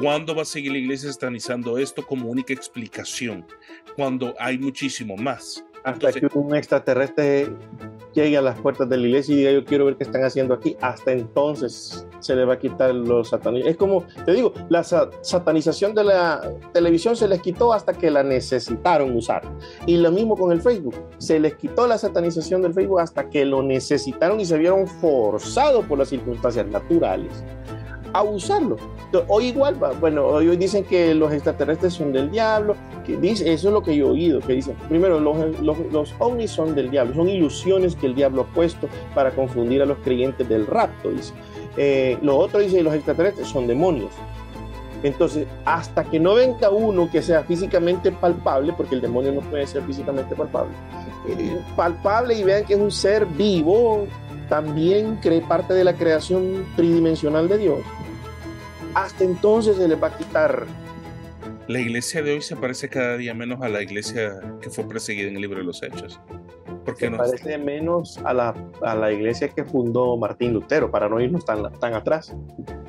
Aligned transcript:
¿Cuándo 0.00 0.34
va 0.34 0.42
a 0.42 0.46
seguir 0.46 0.72
la 0.72 0.78
iglesia 0.78 1.12
satanizando 1.12 1.76
esto 1.76 2.06
como 2.06 2.30
única 2.30 2.54
explicación? 2.54 3.44
Cuando 3.96 4.34
hay 4.38 4.56
muchísimo 4.56 5.14
más. 5.16 5.62
Hasta 5.84 6.10
que 6.12 6.26
un 6.34 6.54
extraterrestre 6.56 7.54
llegue 8.14 8.36
a 8.38 8.42
las 8.42 8.58
puertas 8.60 8.88
de 8.88 8.96
la 8.96 9.06
iglesia 9.06 9.34
y 9.34 9.38
diga 9.38 9.52
yo 9.52 9.64
quiero 9.64 9.84
ver 9.86 9.96
qué 9.96 10.04
están 10.04 10.24
haciendo 10.24 10.52
aquí, 10.54 10.76
hasta 10.80 11.12
entonces 11.12 12.06
se 12.18 12.34
le 12.34 12.44
va 12.44 12.54
a 12.54 12.58
quitar 12.58 12.94
los 12.94 13.28
satanistas. 13.28 13.72
Es 13.72 13.76
como, 13.76 14.04
te 14.24 14.32
digo, 14.32 14.54
la 14.70 14.82
satanización 14.84 15.94
de 15.94 16.04
la 16.04 16.50
televisión 16.72 17.14
se 17.14 17.28
les 17.28 17.40
quitó 17.42 17.72
hasta 17.72 17.92
que 17.92 18.10
la 18.10 18.22
necesitaron 18.22 19.14
usar. 19.14 19.42
Y 19.86 19.98
lo 19.98 20.10
mismo 20.10 20.34
con 20.34 20.52
el 20.52 20.62
Facebook. 20.62 20.94
Se 21.18 21.38
les 21.38 21.56
quitó 21.56 21.86
la 21.86 21.98
satanización 21.98 22.62
del 22.62 22.72
Facebook 22.72 23.00
hasta 23.00 23.28
que 23.28 23.44
lo 23.44 23.62
necesitaron 23.62 24.40
y 24.40 24.46
se 24.46 24.56
vieron 24.56 24.86
forzados 24.86 25.84
por 25.84 25.98
las 25.98 26.08
circunstancias 26.08 26.66
naturales 26.66 27.44
a 28.12 28.22
usarlo. 28.22 28.76
Hoy 29.26 29.46
igual, 29.46 29.76
bueno, 29.98 30.24
hoy 30.26 30.56
dicen 30.56 30.84
que 30.84 31.14
los 31.14 31.32
extraterrestres 31.32 31.94
son 31.94 32.12
del 32.12 32.30
diablo, 32.30 32.76
que 33.04 33.16
dice, 33.16 33.52
eso 33.52 33.68
es 33.68 33.74
lo 33.74 33.82
que 33.82 33.96
yo 33.96 34.06
he 34.06 34.10
oído, 34.10 34.40
que 34.40 34.52
dicen, 34.52 34.76
primero, 34.88 35.18
los, 35.18 35.36
los, 35.60 36.14
ovnis 36.18 36.52
son 36.52 36.76
del 36.76 36.90
diablo, 36.90 37.14
son 37.14 37.28
ilusiones 37.28 37.96
que 37.96 38.06
el 38.06 38.14
diablo 38.14 38.42
ha 38.42 38.54
puesto 38.54 38.88
para 39.14 39.32
confundir 39.32 39.82
a 39.82 39.86
los 39.86 39.98
creyentes 39.98 40.48
del 40.48 40.66
rapto, 40.66 41.10
dice. 41.10 41.34
Eh, 41.76 42.18
lo 42.22 42.36
otro 42.36 42.60
dice, 42.60 42.82
los 42.82 42.94
extraterrestres 42.94 43.48
son 43.48 43.66
demonios. 43.66 44.12
Entonces, 45.02 45.46
hasta 45.64 46.04
que 46.04 46.20
no 46.20 46.34
venga 46.34 46.70
uno 46.70 47.10
que 47.10 47.22
sea 47.22 47.42
físicamente 47.42 48.12
palpable, 48.12 48.72
porque 48.76 48.94
el 48.94 49.00
demonio 49.00 49.32
no 49.32 49.40
puede 49.40 49.66
ser 49.66 49.82
físicamente 49.82 50.36
palpable, 50.36 50.72
eh, 51.28 51.58
palpable 51.74 52.34
y 52.34 52.44
vean 52.44 52.64
que 52.64 52.74
es 52.74 52.80
un 52.80 52.90
ser 52.90 53.26
vivo, 53.26 54.06
también 54.48 55.16
cree 55.22 55.40
parte 55.40 55.74
de 55.74 55.84
la 55.84 55.94
creación 55.94 56.66
tridimensional 56.76 57.48
de 57.48 57.58
Dios, 57.58 57.78
hasta 58.94 59.24
entonces 59.24 59.76
se 59.76 59.88
le 59.88 59.94
va 59.94 60.08
a 60.08 60.16
quitar. 60.16 60.66
La 61.68 61.78
iglesia 61.78 62.22
de 62.22 62.34
hoy 62.34 62.42
se 62.42 62.56
parece 62.56 62.88
cada 62.88 63.16
día 63.16 63.32
menos 63.34 63.62
a 63.62 63.68
la 63.68 63.82
iglesia 63.82 64.40
que 64.60 64.70
fue 64.70 64.84
perseguida 64.84 65.28
en 65.28 65.36
el 65.36 65.42
libro 65.42 65.58
de 65.58 65.64
los 65.64 65.82
Hechos. 65.82 66.20
Porque 66.84 67.08
se 67.08 67.16
parece 67.16 67.58
menos 67.58 68.18
a 68.24 68.34
la, 68.34 68.54
a 68.82 68.94
la, 68.94 69.12
iglesia 69.12 69.48
que 69.48 69.64
fundó 69.64 70.16
Martín 70.16 70.52
Lutero, 70.52 70.90
para 70.90 71.08
no 71.08 71.20
irnos 71.20 71.44
tan, 71.44 71.72
tan 71.78 71.94
atrás. 71.94 72.34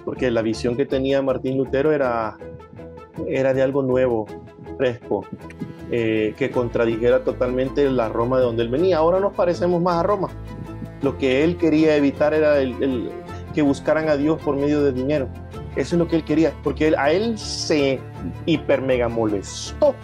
Porque 0.06 0.32
la 0.32 0.42
visión 0.42 0.76
que 0.76 0.86
tenía 0.86 1.22
Martín 1.22 1.58
Lutero 1.58 1.92
era, 1.92 2.38
era 3.28 3.54
de 3.54 3.62
algo 3.62 3.84
nuevo, 3.84 4.26
fresco, 4.78 5.26
eh, 5.92 6.34
que 6.38 6.50
contradijera 6.50 7.24
totalmente 7.26 7.90
la 7.90 8.08
Roma 8.08 8.38
de 8.38 8.46
donde 8.46 8.64
él 8.64 8.70
venía. 8.70 8.98
Ahora 8.98 9.20
nos 9.20 9.34
parecemos 9.34 9.82
más 9.82 9.98
a 9.98 10.04
Roma. 10.04 10.30
Lo 11.02 11.18
que 11.18 11.44
él 11.44 11.58
quería 11.58 11.98
evitar 11.98 12.34
era 12.34 12.60
el, 12.60 13.12
que 13.54 13.62
buscaran 13.62 14.08
a 14.08 14.16
Dios 14.16 14.42
por 14.42 14.56
medio 14.56 14.82
de 14.84 14.94
dinero. 14.94 15.28
Eso 15.76 15.96
es 15.96 16.00
lo 16.00 16.08
que 16.08 16.18
él 16.18 16.24
quería, 16.24 16.54
porque 16.64 16.94
a 16.98 17.12
él 17.12 17.38
se 17.38 18.00
hiper 18.46 18.82
mega 18.82 19.08
molestó, 19.08 19.96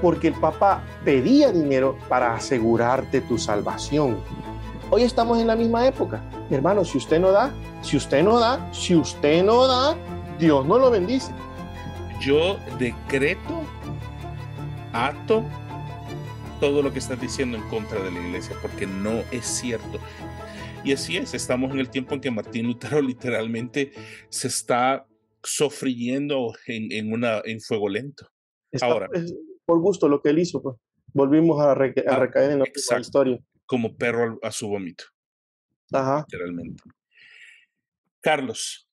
porque 0.00 0.28
el 0.28 0.34
Papa 0.34 0.82
pedía 1.04 1.52
dinero 1.52 1.98
para 2.08 2.34
asegurarte 2.34 3.20
tu 3.20 3.36
salvación. 3.36 4.18
Hoy 4.90 5.02
estamos 5.02 5.38
en 5.38 5.46
la 5.46 5.56
misma 5.56 5.86
época. 5.86 6.22
Hermano, 6.50 6.84
si 6.84 6.96
usted 6.96 7.20
no 7.20 7.30
da, 7.30 7.52
si 7.82 7.98
usted 7.98 8.22
no 8.22 8.38
da, 8.38 8.66
si 8.72 8.94
usted 8.94 9.44
no 9.44 9.66
da, 9.66 9.94
Dios 10.38 10.64
no 10.64 10.78
lo 10.78 10.90
bendice. 10.90 11.32
Yo 12.20 12.56
decreto, 12.78 13.62
acto 14.94 15.44
todo 16.60 16.82
lo 16.82 16.92
que 16.92 16.98
estás 16.98 17.20
diciendo 17.20 17.58
en 17.58 17.68
contra 17.68 18.00
de 18.00 18.10
la 18.10 18.20
iglesia, 18.20 18.56
porque 18.62 18.86
no 18.86 19.22
es 19.30 19.44
cierto. 19.44 19.98
Y 20.84 20.92
así 20.92 21.16
es, 21.16 21.34
estamos 21.34 21.72
en 21.72 21.80
el 21.80 21.90
tiempo 21.90 22.14
en 22.14 22.20
que 22.20 22.30
Martín 22.30 22.66
Lutero 22.66 23.02
literalmente 23.02 23.92
se 24.28 24.48
está 24.48 25.06
sofriendo 25.42 26.52
en, 26.66 27.12
una, 27.12 27.40
en 27.44 27.60
fuego 27.60 27.88
lento. 27.88 28.26
Ahora, 28.80 29.08
por 29.64 29.80
gusto 29.80 30.08
lo 30.08 30.20
que 30.20 30.30
él 30.30 30.38
hizo, 30.38 30.62
pues. 30.62 30.76
volvimos 31.12 31.60
a, 31.60 31.72
ah, 31.72 31.74
recaer 31.74 32.52
en 32.52 32.58
la 32.60 32.98
historia. 33.00 33.38
Como 33.66 33.96
perro 33.96 34.38
a 34.42 34.50
su 34.50 34.68
vómito. 34.68 35.04
Ajá. 35.92 36.24
Literalmente. 36.26 36.82
Carlos, 38.20 38.88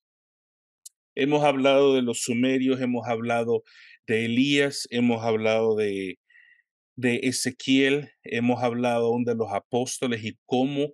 hemos 1.16 1.44
hablado 1.44 1.96
de 1.96 2.02
los 2.02 2.22
sumerios, 2.22 2.82
hemos 2.82 3.08
hablado 3.08 3.64
de 4.08 4.26
Elías, 4.26 4.88
hemos 4.92 5.24
hablado 5.24 5.76
de 5.76 6.20
de 6.96 7.20
Ezequiel, 7.24 8.12
hemos 8.24 8.64
hablado 8.64 9.08
aún 9.08 9.26
de 9.26 9.36
los 9.36 9.52
apóstoles 9.52 10.24
y 10.24 10.38
cómo 10.46 10.94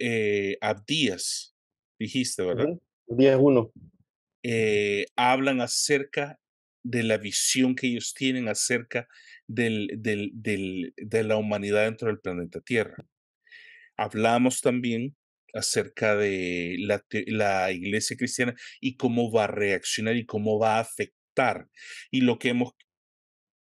eh, 0.00 0.56
Abdías, 0.60 1.56
dijiste, 1.98 2.42
¿verdad? 2.42 2.78
1. 3.06 3.72
Eh, 4.44 5.06
hablan 5.16 5.60
acerca 5.60 6.38
de 6.84 7.02
la 7.02 7.16
visión 7.16 7.74
que 7.74 7.88
ellos 7.88 8.14
tienen 8.14 8.48
acerca 8.48 9.08
del, 9.46 9.90
del, 9.96 10.92
de 10.96 11.24
la 11.24 11.36
humanidad 11.36 11.84
dentro 11.84 12.08
del 12.08 12.20
planeta 12.20 12.60
Tierra. 12.60 13.04
Hablamos 13.96 14.60
también 14.60 15.16
acerca 15.54 16.14
de 16.14 16.76
la, 16.80 17.04
la, 17.26 17.72
iglesia 17.72 18.16
cristiana 18.16 18.54
y 18.80 18.96
cómo 18.96 19.32
va 19.32 19.44
a 19.44 19.48
reaccionar 19.48 20.16
y 20.16 20.26
cómo 20.26 20.58
va 20.58 20.76
a 20.76 20.80
afectar. 20.80 21.68
Y 22.10 22.20
lo 22.20 22.38
que 22.38 22.50
hemos 22.50 22.72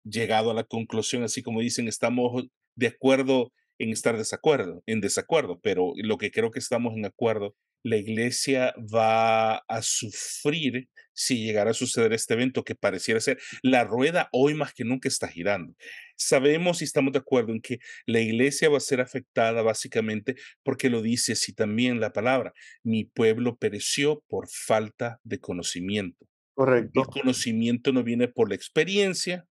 llegado 0.04 0.52
a 0.52 0.54
la 0.54 0.64
conclusión, 0.64 1.24
así 1.24 1.42
como 1.42 1.62
dicen, 1.62 1.88
estamos 1.88 2.46
de 2.76 2.88
acuerdo 2.88 3.54
en 3.80 3.92
estar 3.92 4.18
desacuerdo, 4.18 4.84
en 4.86 5.02
desacuerdo, 5.02 5.60
pero 5.62 5.94
lo 5.98 6.18
que 6.18 6.32
creo 6.32 6.52
que 6.52 6.60
estamos 6.60 6.96
en 6.96 7.06
acuerdo, 7.06 7.56
la 7.84 7.98
iglesia 7.98 8.74
va 8.94 9.58
a 9.58 9.82
sufrir 9.82 10.90
si 11.14 11.44
llegara 11.44 11.72
a 11.72 11.74
suceder 11.74 12.14
este 12.14 12.34
evento 12.34 12.64
que 12.64 12.76
pareciera 12.76 13.20
ser 13.20 13.40
la 13.64 13.84
rueda 13.84 14.30
hoy 14.32 14.54
más 14.54 14.74
que 14.74 14.84
nunca 14.84 15.08
está 15.08 15.28
girando. 15.28 15.74
Sabemos 16.16 16.82
y 16.82 16.86
estamos 16.86 17.14
de 17.14 17.20
acuerdo 17.20 17.54
en 17.54 17.62
que 17.62 17.80
la 18.06 18.20
iglesia 18.20 18.70
va 18.70 18.78
a 18.78 18.82
ser 18.82 19.02
afectada 19.02 19.62
básicamente 19.62 20.36
porque 20.64 20.90
lo 20.90 21.02
dice 21.02 21.34
así 21.34 21.54
también 21.54 22.00
la 22.00 22.14
palabra, 22.14 22.54
mi 22.84 23.06
pueblo 23.06 23.58
pereció 23.58 24.24
por 24.28 24.48
falta 24.50 25.20
de 25.24 25.40
conocimiento. 25.40 26.28
Correcto. 26.54 27.02
El 27.02 27.08
conocimiento 27.08 27.94
no 27.94 28.04
viene 28.04 28.28
por 28.28 28.50
la 28.50 28.56
experiencia, 28.56 29.46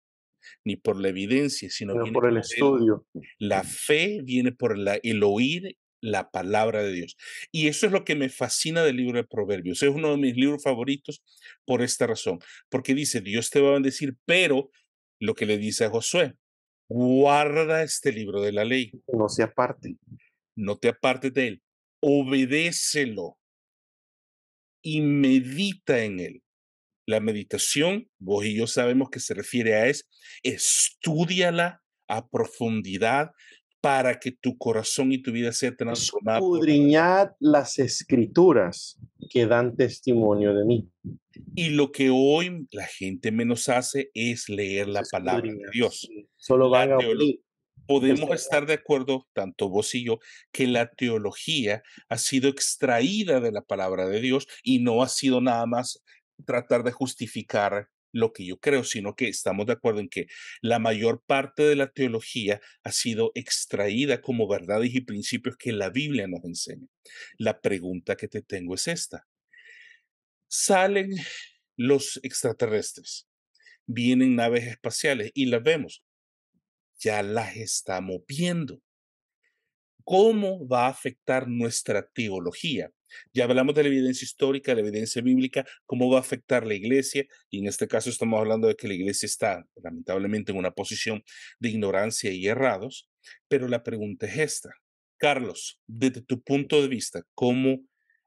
ni 0.64 0.76
por 0.76 1.00
la 1.00 1.10
evidencia, 1.10 1.70
sino 1.70 1.94
por 2.12 2.28
el 2.28 2.38
estudio. 2.38 3.06
la 3.40 3.64
fe 3.64 4.20
viene 4.24 4.52
por 4.52 4.78
el 5.04 5.24
oír 5.24 5.78
la 6.04 6.30
palabra 6.32 6.84
de 6.84 6.92
Dios. 6.92 7.16
Y 7.52 7.68
eso 7.68 7.86
es 7.86 7.92
lo 7.92 8.04
que 8.04 8.16
me 8.16 8.30
fascina 8.30 8.84
del 8.84 8.98
libro 8.98 9.18
de 9.18 9.24
Proverbios. 9.24 9.82
Es 9.82 9.90
uno 9.90 10.12
de 10.12 10.18
mis 10.18 10.36
libros 10.36 10.62
favoritos 10.62 11.24
por 11.66 11.82
esta 11.82 12.06
razón, 12.06 12.40
porque 12.70 12.94
dice, 12.94 13.22
Dios 13.22 13.50
te 13.50 13.62
va 13.62 13.70
a 13.70 13.74
bendecir, 13.74 14.18
pero 14.26 14.70
lo 15.20 15.34
que 15.34 15.46
le 15.46 15.58
dice 15.58 15.86
a 15.86 15.90
Josué, 15.90 16.36
guarda 16.90 17.84
este 17.84 18.12
libro 18.12 18.42
de 18.42 18.52
la 18.52 18.66
ley. 18.66 18.92
No 19.08 19.30
se 19.30 19.44
aparte. 19.44 19.98
No 20.56 20.78
te 20.78 20.90
apartes 20.90 21.34
de 21.34 21.48
él. 21.48 21.64
Obedécelo 22.02 23.38
y 24.84 25.02
medita 25.02 26.04
en 26.04 26.20
él. 26.20 26.43
La 27.06 27.20
meditación, 27.20 28.10
vos 28.20 28.46
y 28.46 28.56
yo 28.56 28.68
sabemos 28.68 29.10
que 29.10 29.20
se 29.20 29.34
refiere 29.34 29.76
a 29.76 29.88
es, 29.88 30.08
estudiala 30.42 31.82
a 32.08 32.28
profundidad 32.28 33.32
para 33.82 34.18
que 34.18 34.32
tu 34.32 34.58
corazón 34.58 35.12
y 35.12 35.22
tu 35.22 35.34
vida 35.34 35.52
sea 35.52 35.76
transformada. 35.76 36.38
Escudriñad 36.38 37.32
las 37.40 37.80
escrituras 37.80 38.98
que 39.30 39.46
dan 39.46 39.76
testimonio 39.76 40.54
de 40.54 40.64
mí. 40.64 40.90
Y 41.54 41.70
lo 41.72 41.92
que 41.92 42.10
hoy 42.10 42.66
la 42.72 42.86
gente 42.86 43.34
menos 43.34 43.68
hace 43.68 44.10
es 44.14 44.48
leer 44.48 44.88
la 44.88 45.04
palabra 45.12 45.52
de 45.52 45.66
Dios. 45.74 46.10
Solo 46.38 46.70
van 46.70 46.94
a 46.94 46.98
Podemos 47.86 48.30
estar 48.32 48.66
de 48.66 48.76
acuerdo, 48.76 49.28
tanto 49.34 49.68
vos 49.68 49.94
y 49.94 50.06
yo, 50.06 50.20
que 50.54 50.68
la 50.68 50.90
teología 50.90 51.84
ha 52.08 52.18
sido 52.18 52.48
extraída 52.50 53.42
de 53.42 53.52
la 53.52 53.62
palabra 53.62 54.08
de 54.08 54.22
Dios 54.22 54.48
y 54.64 54.80
no 54.80 55.04
ha 55.04 55.10
sido 55.10 55.42
nada 55.42 55.66
más 55.66 56.02
tratar 56.44 56.84
de 56.84 56.92
justificar 56.92 57.90
lo 58.14 58.32
que 58.32 58.46
yo 58.46 58.60
creo, 58.60 58.84
sino 58.84 59.16
que 59.16 59.28
estamos 59.28 59.66
de 59.66 59.74
acuerdo 59.74 60.00
en 60.00 60.08
que 60.08 60.28
la 60.62 60.80
mayor 60.80 61.24
parte 61.26 61.64
de 61.64 61.76
la 61.76 61.92
teología 61.92 62.62
ha 62.84 62.92
sido 62.92 63.32
extraída 63.34 64.22
como 64.22 64.48
verdades 64.48 64.94
y 64.94 65.02
principios 65.02 65.58
que 65.58 65.74
la 65.74 65.90
Biblia 65.90 66.28
nos 66.28 66.46
enseña. 66.46 66.88
La 67.38 67.60
pregunta 67.60 68.16
que 68.16 68.28
te 68.28 68.42
tengo 68.42 68.76
es 68.76 68.88
esta. 68.88 69.28
Salen 70.48 71.10
los 71.76 72.20
extraterrestres, 72.22 73.28
vienen 73.88 74.36
naves 74.36 74.68
espaciales 74.68 75.32
y 75.34 75.48
las 75.48 75.64
vemos. 75.64 76.04
Ya 77.00 77.24
las 77.24 77.58
estamos 77.58 78.22
viendo. 78.28 78.80
¿Cómo 80.04 80.68
va 80.68 80.88
a 80.88 80.90
afectar 80.90 81.48
nuestra 81.48 82.06
teología? 82.14 82.92
Ya 83.34 83.46
hablamos 83.46 83.76
de 83.76 83.84
la 83.84 83.90
evidencia 83.90 84.26
histórica, 84.26 84.74
la 84.74 84.82
evidencia 84.82 85.22
bíblica, 85.22 85.66
cómo 85.86 86.10
va 86.10 86.18
a 86.18 86.22
afectar 86.22 86.66
la 86.66 86.74
iglesia, 86.74 87.26
y 87.50 87.60
en 87.60 87.68
este 87.68 87.88
caso 87.88 88.10
estamos 88.10 88.40
hablando 88.40 88.68
de 88.68 88.76
que 88.76 88.88
la 88.88 88.96
iglesia 88.96 89.28
está 89.28 89.66
lamentablemente 89.82 90.52
en 90.52 90.58
una 90.58 90.72
posición 90.72 91.24
de 91.60 91.70
ignorancia 91.70 92.32
y 92.32 92.48
errados, 92.48 93.10
pero 93.48 93.68
la 93.68 93.84
pregunta 93.84 94.26
es 94.26 94.38
esta. 94.38 94.72
Carlos, 95.18 95.80
desde 95.88 96.22
tu 96.22 96.42
punto 96.42 96.82
de 96.82 96.88
vista, 96.88 97.24
¿cómo 97.36 97.80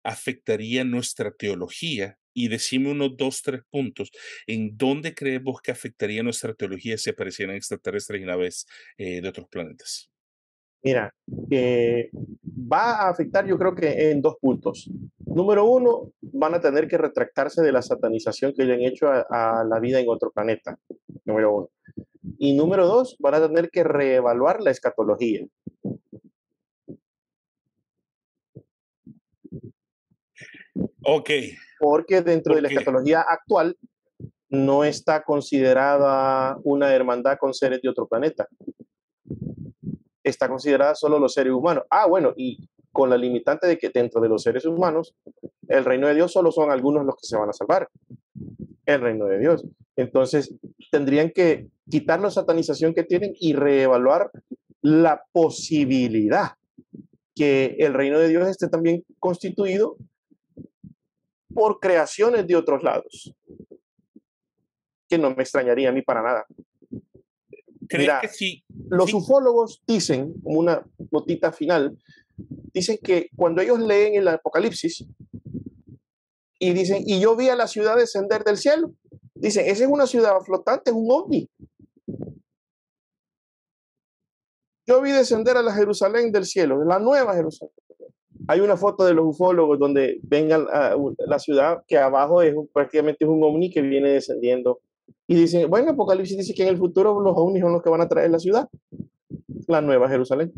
afectaría 0.07 0.85
nuestra 0.85 1.33
teología 1.33 2.17
y 2.33 2.49
decime 2.49 2.91
unos 2.91 3.17
dos, 3.17 3.43
tres 3.43 3.63
puntos 3.71 4.11
en 4.47 4.77
dónde 4.77 5.15
creemos 5.15 5.61
que 5.61 5.73
afectaría 5.73 6.23
nuestra 6.23 6.55
teología 6.55 6.97
si 6.97 7.11
aparecieran 7.11 7.57
extraterrestres 7.57 8.23
y 8.23 8.25
naves 8.25 8.67
eh, 8.99 9.21
de 9.21 9.29
otros 9.29 9.49
planetas. 9.49 10.11
Mira, 10.87 11.13
que 11.51 12.11
va 12.73 12.93
a 12.93 13.09
afectar 13.09 13.45
yo 13.45 13.59
creo 13.59 13.75
que 13.75 14.13
en 14.13 14.23
dos 14.23 14.37
puntos. 14.41 14.89
Número 15.19 15.65
uno, 15.69 16.13
van 16.21 16.55
a 16.55 16.61
tener 16.61 16.87
que 16.87 16.97
retractarse 16.97 17.61
de 17.61 17.73
la 17.73 17.83
satanización 17.83 18.53
que 18.57 18.63
le 18.63 18.75
han 18.75 18.83
hecho 18.83 19.09
a, 19.09 19.65
la 19.69 19.81
vida 19.81 19.99
en 19.99 20.09
otro 20.09 20.31
planeta. 20.31 20.79
Número 21.25 21.57
uno. 21.57 21.71
Y 22.39 22.55
número 22.55 22.87
dos, 22.87 23.17
van 23.19 23.35
a 23.35 23.49
tener 23.49 23.69
que 23.69 23.83
reevaluar 23.83 24.63
la 24.63 24.71
escatología. 24.71 25.45
Ok. 31.03 31.31
Porque 31.81 32.23
dentro 32.23 32.55
de 32.55 32.63
la 32.63 32.69
escatología 32.69 33.23
actual 33.23 33.77
no 34.51 34.85
está 34.85 35.25
considerada 35.25 36.57
una 36.63 36.95
hermandad 36.95 37.39
con 37.41 37.53
seres 37.53 37.83
de 37.83 37.89
otro 37.89 38.07
planeta. 38.07 38.47
Está 40.27 40.49
considerada 40.49 40.97
solo 40.97 41.21
los 41.21 41.35
seres 41.35 41.53
humanos. 41.53 41.85
Ah, 41.89 42.07
bueno, 42.07 42.35
y 42.37 42.69
con 42.91 43.09
la 43.09 43.17
limitante 43.17 43.69
de 43.69 43.79
que 43.79 43.91
dentro 43.91 44.21
de 44.21 44.29
los 44.29 44.43
seres 44.43 44.65
humanos, 44.65 45.15
el 45.69 45.85
reino 45.85 46.09
de 46.09 46.17
Dios 46.17 46.33
solo 46.33 46.51
son 46.51 46.73
algunos 46.73 47.07
los 47.07 47.15
que 47.15 47.29
se 47.29 47.37
van 47.37 47.49
a 47.49 47.53
salvar. 47.53 47.89
El 48.87 49.01
reino 49.03 49.27
de 49.27 49.39
Dios. 49.39 49.65
Entonces, 49.95 50.53
tendrían 50.91 51.31
que 51.31 51.69
quitar 51.89 52.19
la 52.19 52.33
satanización 52.33 52.93
que 52.93 53.05
tienen 53.05 53.35
y 53.39 53.53
reevaluar 53.53 54.33
la 54.83 55.23
posibilidad 55.31 56.57
que 57.37 57.77
el 57.79 57.95
reino 57.95 58.19
de 58.19 58.29
Dios 58.29 58.49
esté 58.49 58.69
también 58.69 59.05
constituido 59.21 59.97
por 61.55 61.79
creaciones 61.79 62.49
de 62.49 62.57
otros 62.57 62.83
lados, 62.83 63.33
que 65.09 65.19
no 65.19 65.31
me 65.31 65.45
extrañaría 65.45 65.91
a 65.91 65.93
mí 65.93 66.03
para 66.03 66.23
nada. 66.23 66.47
Mira, 67.93 68.21
que 68.21 68.29
sí? 68.29 68.65
Los 68.89 69.13
ufólogos 69.15 69.83
dicen, 69.87 70.35
como 70.43 70.61
una 70.61 70.85
notita 71.11 71.53
final, 71.53 71.97
dicen 72.73 72.99
que 73.03 73.29
cuando 73.37 73.63
ellos 73.63 73.79
leen 73.81 74.15
el 74.15 74.29
Apocalipsis 74.29 75.07
y 76.59 76.73
dicen, 76.73 77.03
y 77.07 77.21
yo 77.21 77.37
vi 77.37 77.49
a 77.49 77.57
la 77.57 77.67
ciudad 77.67 77.97
descender 77.97 78.45
del 78.45 78.57
cielo, 78.57 78.93
dicen, 79.35 79.67
esa 79.67 79.85
es 79.85 79.91
una 79.91 80.07
ciudad 80.07 80.39
flotante, 80.41 80.91
es 80.91 80.97
un 80.97 81.11
ovni. 81.11 81.49
Yo 84.87 85.03
vi 85.03 85.11
descender 85.11 85.57
a 85.57 85.63
la 85.63 85.75
Jerusalén 85.75 86.31
del 86.31 86.45
cielo, 86.45 86.85
la 86.85 86.99
nueva 86.99 87.35
Jerusalén. 87.35 87.75
Hay 88.49 88.61
una 88.61 88.77
foto 88.77 89.05
de 89.05 89.15
los 89.15 89.27
ufólogos 89.27 89.79
donde 89.79 90.21
vengan 90.23 90.67
a 90.73 90.95
la 91.27 91.39
ciudad 91.41 91.83
que 91.89 91.99
abajo 91.99 92.43
es 92.43 92.55
prácticamente 92.73 93.25
es 93.25 93.29
un 93.29 93.43
ovni 93.43 93.71
que 93.71 93.83
viene 93.83 94.11
descendiendo. 94.11 94.81
Y 95.27 95.35
dicen, 95.35 95.69
bueno, 95.69 95.91
Apocalipsis 95.91 96.39
dice 96.39 96.55
que 96.55 96.63
en 96.63 96.69
el 96.69 96.79
futuro 96.79 97.21
los 97.21 97.35
ovnis 97.37 97.63
son 97.63 97.73
los 97.73 97.83
que 97.83 97.91
van 97.91 98.01
a 98.01 98.09
traer 98.09 98.31
la 98.31 98.39
ciudad, 98.39 98.69
la 99.67 99.81
nueva 99.81 100.09
Jerusalén. 100.09 100.53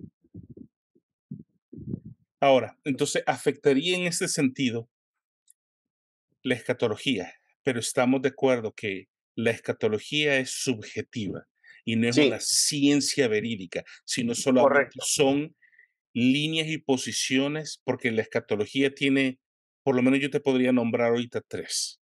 Ahora, 2.40 2.78
entonces 2.84 3.22
afectaría 3.26 3.96
en 3.96 4.04
este 4.04 4.28
sentido 4.28 4.88
la 6.42 6.54
escatología, 6.54 7.32
pero 7.62 7.80
estamos 7.80 8.22
de 8.22 8.28
acuerdo 8.28 8.72
que 8.72 9.08
la 9.34 9.50
escatología 9.50 10.36
es 10.38 10.50
subjetiva 10.50 11.46
y 11.84 11.96
no 11.96 12.08
es 12.08 12.18
una 12.18 12.38
ciencia 12.38 13.28
verídica, 13.28 13.84
sino 14.04 14.34
solamente 14.34 14.98
son 15.00 15.56
líneas 16.12 16.68
y 16.68 16.78
posiciones, 16.78 17.80
porque 17.84 18.10
la 18.10 18.22
escatología 18.22 18.94
tiene, 18.94 19.38
por 19.82 19.96
lo 19.96 20.02
menos 20.02 20.20
yo 20.20 20.30
te 20.30 20.40
podría 20.40 20.72
nombrar 20.72 21.10
ahorita 21.10 21.40
tres, 21.40 22.00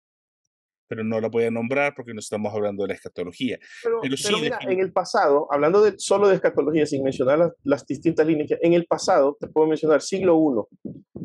pero 0.93 1.03
no 1.03 1.19
la 1.19 1.27
voy 1.27 1.45
a 1.45 1.49
nombrar 1.49 1.95
porque 1.95 2.13
no 2.13 2.19
estamos 2.19 2.53
hablando 2.53 2.83
de 2.83 2.89
la 2.89 2.93
escatología. 2.93 3.57
Pero, 3.81 3.99
mira, 4.39 4.59
en 4.61 4.79
el 4.79 4.93
pasado, 4.93 5.47
hablando 5.49 5.81
de, 5.81 5.95
solo 5.97 6.27
de 6.27 6.35
escatología, 6.35 6.85
sin 6.85 7.01
mencionar 7.01 7.51
las, 7.63 7.87
distintas 7.87 8.27
líneas, 8.27 8.51
en 8.61 8.73
el 8.73 8.85
pasado, 8.85 9.35
te 9.39 9.47
puedo 9.47 9.67
mencionar 9.67 10.03
siglo 10.03 10.67
I, 10.75 11.23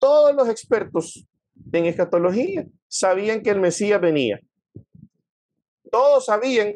todos 0.00 0.34
los 0.34 0.48
expertos 0.48 1.24
en 1.70 1.86
escatología 1.86 2.66
sabían 2.88 3.40
que 3.40 3.50
el 3.50 3.60
Mesías 3.60 4.00
venía. 4.00 4.40
Todos 5.92 6.24
sabían 6.24 6.74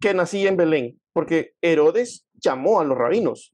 que 0.00 0.14
nacía 0.14 0.48
en 0.48 0.56
Belén, 0.56 1.00
porque 1.12 1.54
Herodes 1.60 2.24
llamó 2.40 2.80
a 2.80 2.84
los 2.84 2.96
rabinos 2.96 3.50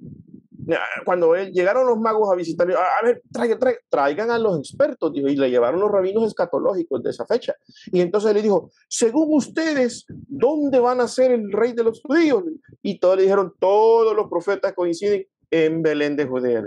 cuando 1.04 1.34
llegaron 1.34 1.86
los 1.86 1.98
magos 1.98 2.30
a 2.32 2.36
visitarle, 2.36 2.74
a, 2.74 3.04
ver, 3.04 3.22
traigan, 3.32 3.58
traigan, 3.88 4.30
a 4.30 4.38
los 4.38 4.58
expertos, 4.58 5.12
dijo, 5.12 5.28
y 5.28 5.36
le 5.36 5.50
llevaron 5.50 5.80
los 5.80 5.90
rabinos 5.90 6.26
escatológicos 6.26 7.02
de 7.02 7.10
esa 7.10 7.26
fecha. 7.26 7.54
Y 7.86 8.00
entonces 8.00 8.34
le 8.34 8.42
dijo, 8.42 8.70
según 8.88 9.34
ustedes, 9.34 10.06
¿dónde 10.08 10.78
van 10.78 11.00
a 11.00 11.08
ser 11.08 11.32
el 11.32 11.52
rey 11.52 11.72
de 11.72 11.84
los 11.84 12.00
judíos? 12.00 12.44
Y 12.82 12.98
todos 12.98 13.16
le 13.16 13.22
dijeron, 13.22 13.54
todos 13.58 14.14
los 14.14 14.28
profetas 14.28 14.72
coinciden 14.74 15.26
en 15.50 15.82
Belén 15.82 16.16
de 16.16 16.26
Judea. 16.26 16.62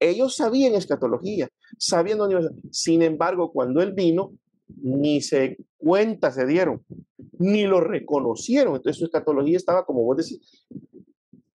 Ellos 0.00 0.36
sabían 0.36 0.74
escatología, 0.74 1.48
sabían 1.78 2.18
dónde 2.18 2.36
a. 2.36 2.50
Sin 2.70 3.02
embargo, 3.02 3.52
cuando 3.52 3.80
él 3.80 3.92
vino, 3.92 4.32
ni 4.82 5.20
se 5.20 5.58
cuenta 5.76 6.30
se 6.32 6.46
dieron, 6.46 6.84
ni 7.38 7.64
lo 7.64 7.80
reconocieron. 7.80 8.76
Entonces 8.76 8.98
su 8.98 9.04
escatología 9.04 9.56
estaba, 9.56 9.84
como 9.84 10.02
vos 10.02 10.16
decís, 10.16 10.66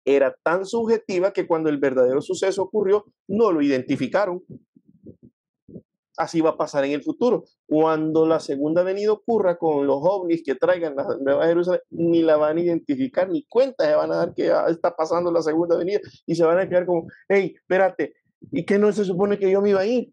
era 0.06 0.36
tan 0.44 0.66
subjetiva 0.66 1.34
que 1.34 1.48
cuando 1.48 1.70
el 1.70 1.78
verdadero 1.78 2.22
suceso 2.22 2.64
ocurrió, 2.64 3.06
no 3.28 3.52
lo 3.52 3.62
identificaron. 3.62 4.44
Así 6.18 6.42
va 6.42 6.52
a 6.52 6.58
pasar 6.58 6.84
en 6.84 6.92
el 6.92 7.02
futuro. 7.02 7.46
Cuando 7.66 8.26
la 8.28 8.42
segunda 8.42 8.84
venida 8.84 9.14
ocurra 9.14 9.58
con 9.58 9.88
los 9.88 10.00
ovnis 10.02 10.44
que 10.44 10.56
traigan 10.56 10.96
la 10.96 11.08
Nueva 11.22 11.48
Jerusalén, 11.48 11.82
ni 11.92 12.22
la 12.22 12.36
van 12.36 12.58
a 12.58 12.62
identificar, 12.62 13.30
ni 13.30 13.46
cuenta 13.46 13.86
se 13.86 13.96
van 13.96 14.12
a 14.12 14.18
dar 14.18 14.34
que 14.34 14.52
está 14.68 14.94
pasando 14.96 15.32
la 15.32 15.42
segunda 15.42 15.78
venida 15.78 16.00
y 16.26 16.36
se 16.36 16.44
van 16.44 16.60
a 16.60 16.68
quedar 16.68 16.86
como, 16.86 17.08
hey, 17.30 17.54
espérate, 17.56 18.16
¿y 18.52 18.66
qué 18.66 18.78
no 18.78 18.92
se 18.92 19.06
supone 19.06 19.40
que 19.40 19.50
yo 19.50 19.62
me 19.62 19.70
iba 19.70 19.80
a 19.80 19.86
ir? 19.86 20.12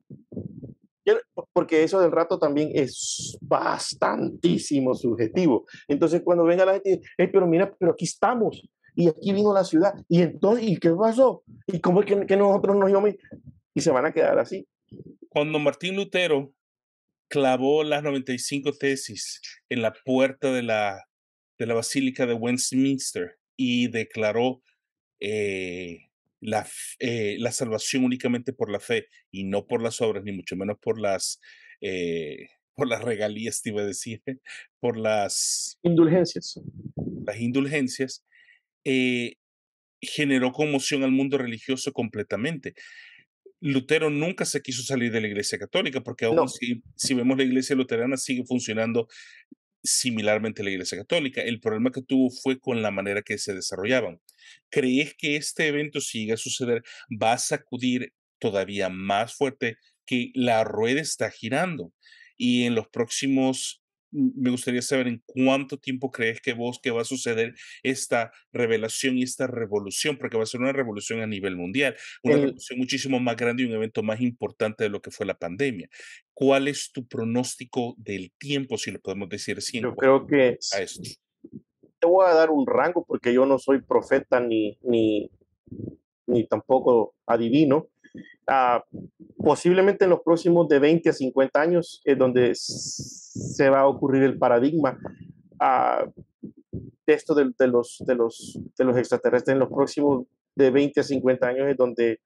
Porque 1.52 1.82
eso 1.82 2.00
del 2.00 2.12
rato 2.12 2.38
también 2.38 2.70
es 2.74 3.36
bastantísimo 3.40 4.94
subjetivo. 4.94 5.64
Entonces, 5.88 6.22
cuando 6.24 6.44
venga 6.44 6.64
la 6.64 6.74
gente, 6.74 7.00
hey, 7.16 7.28
pero 7.32 7.46
mira, 7.46 7.74
pero 7.78 7.92
aquí 7.92 8.04
estamos, 8.04 8.62
y 8.96 9.08
aquí 9.08 9.32
vino 9.32 9.52
la 9.52 9.62
ciudad. 9.62 9.94
Y 10.08 10.22
entonces, 10.22 10.66
¿y 10.66 10.78
qué 10.78 10.90
pasó? 10.90 11.44
¿Y 11.66 11.80
cómo 11.80 12.00
es 12.00 12.06
que, 12.06 12.37
nosotros 12.37 12.76
nos 12.76 12.90
íbamos? 12.90 13.14
Y 13.75 13.80
se 13.82 13.90
van 13.90 14.06
a 14.06 14.12
quedar 14.12 14.38
así. 14.38 14.66
Cuando 15.28 15.59
Martín 15.59 15.97
Lutero 15.97 16.52
clavó 17.28 17.85
las 17.85 18.02
95 18.02 18.73
tesis 18.73 19.42
en 19.68 19.82
la 19.82 19.92
puerta 19.92 20.50
de 20.50 20.62
la, 20.62 21.04
de 21.59 21.66
la 21.66 21.75
Basílica 21.75 22.25
de 22.25 22.32
Westminster 22.32 23.38
y 23.54 23.88
declaró 23.88 24.62
eh, 25.20 26.09
la, 26.40 26.66
eh, 26.99 27.37
la 27.38 27.52
salvación 27.52 28.02
únicamente 28.04 28.54
por 28.54 28.70
la 28.70 28.80
fe 28.80 29.09
y 29.30 29.44
no 29.44 29.66
por 29.66 29.82
las 29.82 30.00
obras, 30.00 30.25
ni 30.25 30.32
mucho 30.32 30.56
menos 30.56 30.78
por 30.80 30.99
las, 30.99 31.38
eh, 31.82 32.49
por 32.75 32.88
las 32.88 33.02
regalías, 33.02 33.61
te 33.61 33.70
iba 33.70 33.82
a 33.82 33.87
decir, 33.87 34.23
por 34.80 34.97
las 34.97 35.78
indulgencias. 35.82 36.59
Las 37.26 37.38
indulgencias. 37.38 38.25
Eh, 38.88 39.35
generó 40.00 40.52
conmoción 40.52 41.02
al 41.02 41.11
mundo 41.11 41.38
religioso 41.38 41.93
completamente. 41.93 42.75
Lutero 43.61 44.11
nunca 44.11 44.45
se 44.45 44.62
quiso 44.62 44.85
salir 44.85 45.11
de 45.11 45.21
la 45.21 45.26
Iglesia 45.26 45.59
Católica, 45.59 46.02
porque 46.02 46.26
aún 46.26 46.49
si, 46.49 46.85
si, 46.95 47.14
vemos 47.14 47.37
la 47.37 47.43
Iglesia 47.43 47.75
Luterana 47.75 48.16
sigue 48.16 48.45
funcionando 48.45 49.09
similarmente 49.83 50.62
a 50.62 50.64
la 50.64 50.71
Iglesia 50.71 50.99
Católica. 50.99 51.40
El 51.40 51.59
problema 51.59 51.90
que 51.90 52.02
tuvo 52.02 52.31
fue 52.31 52.61
con 52.61 52.81
la 52.81 52.93
manera 52.93 53.23
que 53.23 53.38
se 53.38 53.55
desarrollaban. 53.55 54.21
¿Crees 54.71 55.14
que 55.16 55.35
este 55.35 55.66
evento, 55.66 56.00
si 56.00 56.31
a 56.31 56.37
suceder, 56.37 56.85
va 57.11 57.33
a 57.33 57.38
sacudir 57.38 58.12
todavía 58.38 58.88
más 58.88 59.35
fuerte 59.35 59.78
que 60.07 60.31
la 60.35 60.62
rueda 60.62 61.00
está 61.00 61.28
girando? 61.31 61.93
Y 62.37 62.64
en 62.66 62.76
los 62.76 62.87
próximos 62.87 63.83
me 64.10 64.50
gustaría 64.50 64.82
saber 64.82 65.08
en 65.08 65.22
cuánto 65.26 65.78
tiempo 65.78 66.10
crees 66.10 66.40
que 66.40 66.54
vos 66.54 66.78
que 66.82 66.90
va 66.90 67.02
a 67.02 67.04
suceder 67.04 67.54
esta 67.82 68.32
revelación 68.52 69.18
y 69.18 69.22
esta 69.22 69.46
revolución, 69.46 70.16
porque 70.16 70.36
va 70.36 70.44
a 70.44 70.46
ser 70.46 70.60
una 70.60 70.72
revolución 70.72 71.20
a 71.20 71.26
nivel 71.26 71.56
mundial, 71.56 71.96
una 72.22 72.36
revolución 72.36 72.78
muchísimo 72.78 73.20
más 73.20 73.36
grande 73.36 73.62
y 73.62 73.66
un 73.66 73.72
evento 73.72 74.02
más 74.02 74.20
importante 74.20 74.84
de 74.84 74.90
lo 74.90 75.00
que 75.00 75.10
fue 75.10 75.26
la 75.26 75.38
pandemia. 75.38 75.88
¿Cuál 76.32 76.68
es 76.68 76.90
tu 76.92 77.06
pronóstico 77.06 77.94
del 77.98 78.32
tiempo, 78.38 78.78
si 78.78 78.90
lo 78.90 79.00
podemos 79.00 79.28
decir 79.28 79.58
así? 79.58 79.80
Yo 79.80 79.94
creo 79.94 80.26
que 80.26 80.58
a 80.75 80.82
esto? 80.82 81.02
te 81.98 82.06
voy 82.06 82.26
a 82.28 82.34
dar 82.34 82.50
un 82.50 82.66
rango 82.66 83.04
porque 83.04 83.32
yo 83.32 83.46
no 83.46 83.58
soy 83.58 83.80
profeta 83.80 84.40
ni, 84.40 84.78
ni, 84.82 85.30
ni 86.26 86.46
tampoco 86.46 87.14
adivino, 87.26 87.88
Ah, 88.49 88.85
posiblemente 89.38 90.04
en 90.04 90.11
los 90.11 90.20
próximos 90.20 90.68
de 90.68 90.78
20 90.78 91.11
a 91.11 91.12
50 91.12 91.61
años 91.61 92.00
es 92.04 92.16
donde 92.16 92.52
se 92.54 93.68
va 93.68 93.80
a 93.80 93.88
ocurrir 93.88 94.23
el 94.23 94.38
paradigma 94.38 94.99
uh, 95.61 96.11
de 97.06 97.12
esto 97.12 97.35
de, 97.35 97.52
los, 97.66 98.02
de, 98.06 98.14
los, 98.14 98.58
de 98.76 98.85
los 98.85 98.96
extraterrestres. 98.96 99.54
En 99.54 99.61
los 99.61 99.68
próximos 99.68 100.26
de 100.54 100.70
20 100.70 101.00
a 101.00 101.02
50 101.02 101.46
años 101.46 101.68
es 101.68 101.76
donde 101.76 102.20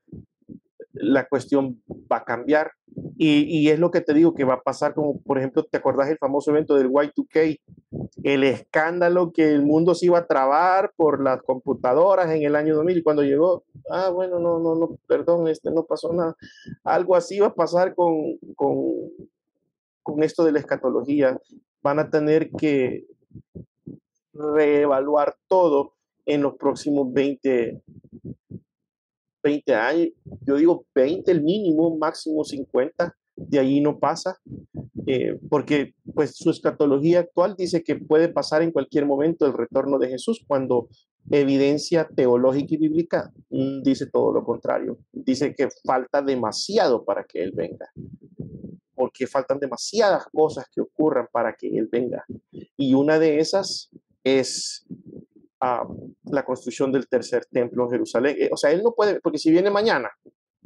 la 0.93 1.29
cuestión 1.29 1.83
va 2.11 2.19
a 2.19 2.25
cambiar 2.25 2.73
Y, 3.17 3.69
es 3.69 3.79
lo 3.79 3.91
que 3.91 4.01
te 4.01 4.15
digo 4.15 4.35
que 4.35 4.45
va 4.45 4.55
a 4.55 4.63
pasar, 4.63 4.95
como 4.95 5.21
por 5.21 5.39
ejemplo, 5.39 5.63
¿te 5.63 5.77
acordás 5.77 6.09
el 6.09 6.19
famoso 6.19 6.51
evento 6.51 6.75
del 6.75 6.91
Y2K? 6.91 7.61
El 8.23 8.45
escándalo 8.45 9.33
que 9.33 9.53
el 9.53 9.63
mundo 9.63 9.95
se 9.95 10.07
iba 10.07 10.19
a 10.19 10.27
trabar 10.27 10.93
por 10.97 11.23
las 11.23 11.43
computadoras 11.43 12.31
en 12.31 12.43
el 12.43 12.57
año 12.57 12.75
2000 12.77 12.99
y 12.99 13.03
cuando 13.03 13.23
llegó, 13.23 13.65
ah, 13.91 14.11
bueno, 14.11 14.39
no, 14.39 14.59
no, 14.59 14.75
no, 14.75 14.99
perdón, 15.07 15.49
este 15.49 15.71
no 15.71 15.85
pasó 15.85 16.13
nada. 16.13 16.37
Algo 16.83 17.15
así 17.15 17.39
va 17.39 17.49
a 17.49 17.55
pasar 17.55 17.95
con, 17.95 18.39
con, 18.57 18.95
con 20.03 20.23
esto 20.23 20.45
de 20.45 20.53
la 20.53 20.61
escatología. 20.61 21.39
Van 21.83 21.99
a 21.99 22.11
tener 22.11 22.51
que 22.51 23.07
reevaluar 24.33 25.37
todo 25.47 25.93
en 26.27 26.43
los 26.43 26.55
próximos 26.57 27.13
20, 27.13 27.83
20 29.43 29.75
años, 29.75 30.09
yo 30.47 30.57
digo 30.57 30.85
20 30.95 31.31
el 31.31 31.43
mínimo, 31.43 31.97
máximo 31.97 32.45
50, 32.45 33.15
de 33.37 33.59
ahí 33.59 33.81
no 33.81 33.99
pasa, 33.99 34.39
eh, 35.07 35.39
porque 35.49 35.95
pues 36.15 36.37
su 36.37 36.51
escatología 36.51 37.21
actual 37.21 37.55
dice 37.57 37.83
que 37.83 37.97
puede 37.97 38.29
pasar 38.29 38.63
en 38.63 38.71
cualquier 38.71 39.07
momento 39.07 39.47
el 39.47 39.55
retorno 39.55 39.99
de 39.99 40.09
Jesús, 40.09 40.45
cuando 40.47 40.89
evidencia 41.31 42.09
teológica 42.09 42.75
y 42.75 42.79
bíblica 42.79 43.33
mm, 43.51 43.83
dice 43.83 44.07
todo 44.07 44.33
lo 44.33 44.45
contrario, 44.45 44.99
dice 45.13 45.55
que 45.55 45.69
falta 45.85 46.23
demasiado 46.23 47.05
para 47.05 47.25
que 47.25 47.43
Él 47.43 47.53
venga, 47.55 47.91
porque 48.95 49.27
faltan 49.27 49.59
demasiadas 49.59 50.27
cosas 50.33 50.67
que 50.73 50.81
ocurran 50.81 51.27
para 51.33 51.55
que 51.55 51.69
Él 51.69 51.89
venga, 51.91 52.25
y 52.77 52.95
una 52.95 53.19
de 53.19 53.39
esas 53.39 53.91
es 54.23 54.87
a 55.61 55.87
la 56.25 56.45
construcción 56.45 56.91
del 56.91 57.09
tercer 57.09 57.47
templo 57.47 57.85
en 57.85 57.91
Jerusalén. 57.91 58.37
Eh, 58.39 58.49
o 58.53 58.57
sea, 58.57 58.71
él 58.73 58.83
no 58.83 58.93
puede, 58.93 59.21
porque 59.21 59.39
si 59.39 59.51
viene 59.51 59.71
mañana, 59.71 60.11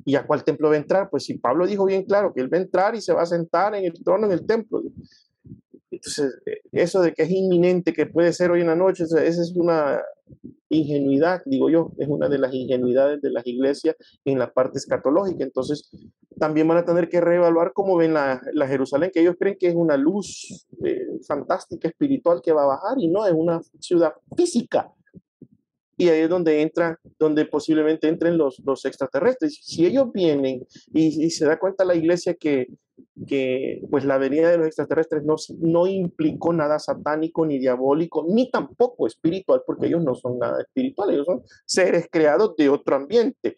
¿y 0.04 0.14
a 0.14 0.26
cuál 0.26 0.44
templo 0.44 0.68
va 0.68 0.74
a 0.74 0.78
entrar? 0.78 1.10
Pues 1.10 1.24
si 1.24 1.38
Pablo 1.38 1.66
dijo 1.66 1.84
bien 1.84 2.04
claro 2.04 2.32
que 2.32 2.40
él 2.40 2.52
va 2.52 2.58
a 2.58 2.62
entrar 2.62 2.94
y 2.94 3.00
se 3.00 3.12
va 3.12 3.22
a 3.22 3.26
sentar 3.26 3.74
en 3.74 3.84
el 3.84 4.04
trono 4.04 4.26
en 4.26 4.32
el 4.32 4.46
templo. 4.46 4.82
Entonces, 5.90 6.38
eh, 6.46 6.60
eso 6.72 7.02
de 7.02 7.12
que 7.12 7.22
es 7.22 7.30
inminente, 7.30 7.92
que 7.92 8.06
puede 8.06 8.32
ser 8.32 8.50
hoy 8.50 8.60
en 8.60 8.68
la 8.68 8.76
noche, 8.76 9.04
esa 9.04 9.20
es 9.22 9.52
una 9.56 10.00
ingenuidad, 10.68 11.42
digo 11.44 11.70
yo, 11.70 11.92
es 11.98 12.08
una 12.08 12.28
de 12.28 12.38
las 12.38 12.52
ingenuidades 12.52 13.20
de 13.22 13.30
las 13.30 13.46
iglesias 13.46 13.96
en 14.24 14.38
la 14.38 14.52
parte 14.52 14.78
escatológica. 14.78 15.44
Entonces, 15.44 15.90
también 16.38 16.68
van 16.68 16.78
a 16.78 16.84
tener 16.84 17.08
que 17.08 17.20
reevaluar 17.20 17.72
cómo 17.72 17.96
ven 17.96 18.14
la, 18.14 18.40
Jerusalén, 18.66 19.10
que 19.12 19.20
ellos 19.20 19.36
creen 19.38 19.56
que 19.58 19.68
es 19.68 19.74
una 19.74 19.96
luz 19.96 20.66
eh, 20.84 21.18
fantástica, 21.26 21.88
espiritual 21.88 22.40
que 22.42 22.52
va 22.52 22.64
a 22.64 22.66
bajar, 22.66 22.98
y 22.98 23.08
no, 23.08 23.26
es 23.26 23.32
una 23.32 23.60
ciudad 23.80 24.12
física. 24.36 24.92
Y 25.96 26.08
ahí 26.08 26.22
es 26.22 26.28
donde 26.28 26.60
entran, 26.60 26.96
donde 27.18 27.44
posiblemente 27.44 28.08
entren 28.08 28.36
los, 28.36 28.60
los 28.64 28.84
extraterrestres. 28.84 29.60
Si 29.62 29.86
ellos 29.86 30.10
vienen 30.12 30.66
y, 30.92 31.24
y 31.24 31.30
se 31.30 31.46
da 31.46 31.58
cuenta 31.58 31.84
la 31.84 31.94
iglesia 31.94 32.34
que 32.34 32.66
que 33.26 33.80
pues 33.90 34.04
la 34.04 34.18
venida 34.18 34.50
de 34.50 34.58
los 34.58 34.66
extraterrestres 34.66 35.24
no, 35.24 35.36
no 35.58 35.86
implicó 35.86 36.52
nada 36.52 36.78
satánico 36.78 37.46
ni 37.46 37.58
diabólico, 37.58 38.24
ni 38.28 38.50
tampoco 38.50 39.06
espiritual, 39.06 39.62
porque 39.66 39.86
ellos 39.86 40.02
no 40.02 40.14
son 40.14 40.38
nada 40.38 40.60
espirituales, 40.60 41.14
ellos 41.14 41.26
son 41.26 41.42
seres 41.64 42.08
creados 42.10 42.56
de 42.56 42.68
otro 42.68 42.96
ambiente. 42.96 43.56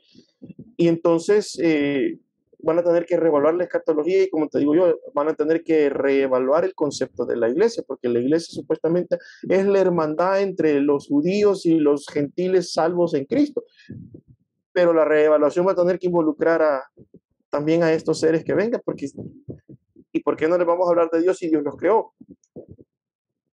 Y 0.77 0.89
entonces 0.89 1.59
eh, 1.61 2.19
van 2.67 2.81
a 2.81 2.83
tener 2.83 3.07
que 3.07 3.17
reevaluar 3.17 3.55
la 3.55 3.65
escatología 3.65 4.25
y 4.25 4.29
como 4.29 4.49
te 4.49 4.59
digo 4.59 4.75
yo, 4.75 4.99
van 5.15 5.29
a 5.29 5.35
tener 5.35 5.63
que 5.63 5.89
reevaluar 5.89 6.65
el 6.65 6.75
concepto 6.75 7.25
de 7.25 7.37
la 7.37 7.49
iglesia, 7.49 7.85
porque 7.87 8.09
la 8.09 8.19
iglesia 8.19 8.53
supuestamente 8.53 9.19
es 9.49 9.67
la 9.67 9.79
hermandad 9.79 10.43
entre 10.43 10.81
los 10.81 11.07
judíos 11.07 11.65
y 11.65 11.79
los 11.79 12.07
gentiles 12.09 12.73
salvos 12.73 13.15
en 13.15 13.25
Cristo. 13.25 13.63
Pero 14.73 14.93
la 14.93 15.05
reevaluación 15.05 15.67
va 15.67 15.73
a 15.73 15.77
tener 15.77 15.99
que 15.99 16.09
involucrar 16.09 16.61
a, 16.61 16.83
también 17.49 17.85
a 17.85 17.93
estos 17.93 18.19
seres 18.19 18.45
que 18.45 18.53
vengan, 18.53 18.83
porque 18.85 19.09
¿y 20.13 20.21
por 20.21 20.37
qué 20.37 20.49
no 20.49 20.59
les 20.59 20.67
vamos 20.67 20.89
a 20.89 20.91
hablar 20.91 21.09
de 21.11 21.23
Dios 21.23 21.39
si 21.39 21.49
Dios 21.49 21.63
los 21.63 21.77
creó? 21.77 22.15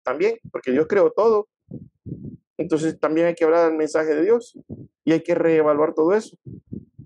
También, 0.02 0.40
porque 0.52 0.72
Dios 0.72 0.88
creó 0.90 1.12
todo. 1.12 1.48
Entonces 2.58 3.00
también 3.00 3.28
hay 3.28 3.36
que 3.36 3.46
hablar 3.46 3.70
del 3.70 3.78
mensaje 3.78 4.16
de 4.16 4.24
Dios 4.24 4.58
y 5.06 5.12
hay 5.12 5.22
que 5.22 5.36
reevaluar 5.36 5.94
todo 5.94 6.14
eso. 6.14 6.36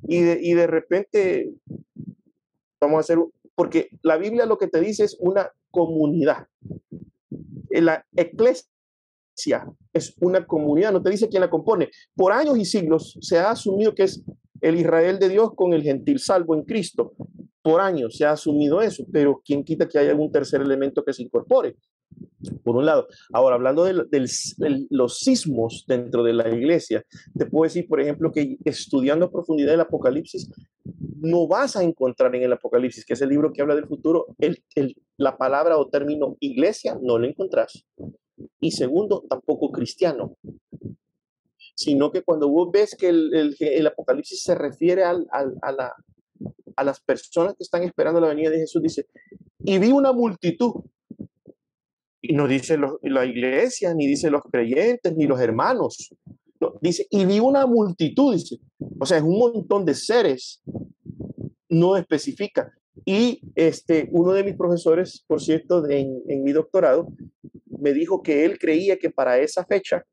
Y 0.08 0.22
de, 0.22 0.40
y 0.42 0.54
de 0.54 0.68
repente 0.68 1.52
vamos 2.80 2.98
a 2.98 3.00
hacer, 3.02 3.18
porque 3.56 3.90
la 4.02 4.18
Biblia 4.18 4.46
lo 4.46 4.58
que 4.58 4.68
te 4.68 4.80
dice 4.80 5.04
es 5.04 5.18
una 5.20 5.52
comunidad. 5.72 6.48
La 7.70 8.06
iglesia 8.16 9.68
es 9.94 10.16
una 10.20 10.46
comunidad, 10.46 10.92
no 10.92 11.02
te 11.02 11.10
dice 11.10 11.30
quién 11.30 11.42
la 11.42 11.50
compone. 11.50 11.90
Por 12.16 12.32
años 12.32 12.58
y 12.58 12.66
siglos 12.66 13.18
se 13.22 13.38
ha 13.38 13.52
asumido 13.52 13.94
que 13.94 14.04
es 14.04 14.24
el 14.62 14.80
Israel 14.80 15.20
de 15.20 15.30
Dios 15.30 15.52
con 15.56 15.74
el 15.74 15.84
gentil 15.84 16.20
salvo 16.20 16.56
en 16.56 16.64
Cristo. 16.64 17.14
Por 17.62 17.82
años 17.82 18.16
se 18.16 18.26
ha 18.26 18.32
asumido 18.32 18.82
eso, 18.82 19.06
pero 19.12 19.42
¿quién 19.44 19.64
quita 19.64 19.88
que 19.88 20.00
haya 20.00 20.12
algún 20.12 20.32
tercer 20.32 20.62
elemento 20.62 21.04
que 21.04 21.14
se 21.14 21.24
incorpore? 21.24 21.76
Por 22.64 22.78
un 22.78 22.86
lado. 22.86 23.08
Ahora, 23.34 23.56
hablando 23.56 23.84
de, 23.84 23.94
los 24.90 25.20
sismos 25.20 25.84
dentro 25.88 26.24
de 26.24 26.34
la 26.34 26.50
iglesia, 26.50 27.04
te 27.38 27.46
puedo 27.46 27.64
decir, 27.64 27.88
por 27.88 28.00
ejemplo, 28.00 28.32
que 28.32 28.58
estudiando 28.64 29.26
a 29.26 29.32
profundidad 29.32 29.74
el 29.74 29.82
Apocalipsis, 29.82 30.50
no 31.20 31.48
vas 31.48 31.76
a 31.76 31.84
encontrar 31.84 32.36
en 32.36 32.44
el 32.44 32.54
Apocalipsis, 32.54 33.06
que 33.06 33.14
es 33.14 33.22
el 33.22 33.30
libro 33.30 33.52
que 33.54 33.62
habla 33.62 33.76
del 33.76 33.88
futuro, 33.88 34.28
el, 34.40 34.62
la 35.18 35.38
palabra 35.38 35.78
o 35.78 35.88
término 35.88 36.38
iglesia, 36.40 36.98
no 37.02 37.18
lo 37.18 37.28
encontrás. 37.28 37.86
Y 38.60 38.72
segundo, 38.72 39.24
tampoco 39.30 39.72
cristiano 39.72 40.36
sino 41.78 42.12
que 42.12 42.24
cuando 42.24 42.50
vos 42.50 42.70
ves 42.72 42.96
que 42.96 43.10
el, 43.10 43.86
Apocalipsis 43.86 44.42
se 44.42 44.56
refiere 44.56 45.04
a, 45.04 45.14
la, 45.14 45.94
a 46.76 46.84
las 46.84 47.00
personas 47.02 47.54
que 47.56 47.64
están 47.64 47.84
esperando 47.84 48.20
la 48.20 48.30
venida 48.30 48.50
de 48.50 48.58
Jesús, 48.58 48.82
dice, 48.82 49.06
y 49.60 49.78
vi 49.78 49.92
una 49.92 50.12
multitud. 50.12 50.74
Y 52.20 52.34
no 52.34 52.48
dice 52.48 52.80
la 53.04 53.26
iglesia, 53.26 53.94
ni 53.94 54.08
dice 54.08 54.32
los 54.32 54.42
creyentes, 54.52 55.16
ni 55.16 55.28
los 55.28 55.40
hermanos. 55.40 56.10
dice, 56.82 57.06
y 57.12 57.26
vi 57.26 57.40
una 57.40 57.68
multitud, 57.68 58.34
dice. 58.34 58.58
O 59.00 59.06
sea, 59.06 59.18
es 59.18 59.24
un 59.24 59.38
montón 59.38 59.86
de 59.86 59.94
seres. 59.94 60.64
No 61.70 61.98
especifica. 61.98 62.72
Y 63.06 63.42
este, 63.56 64.08
uno 64.12 64.34
de 64.34 64.44
mis 64.44 64.56
profesores, 64.56 65.24
por 65.28 65.42
cierto, 65.42 65.88
en, 65.88 66.22
en 66.28 66.44
mi 66.44 66.52
doctorado, 66.52 67.08
me 67.66 67.94
dijo 67.94 68.24
que 68.24 68.46
él 68.46 68.58
creía 68.58 68.98
que 68.98 69.10
para 69.10 69.40
esa 69.40 69.66
fecha 69.66 70.04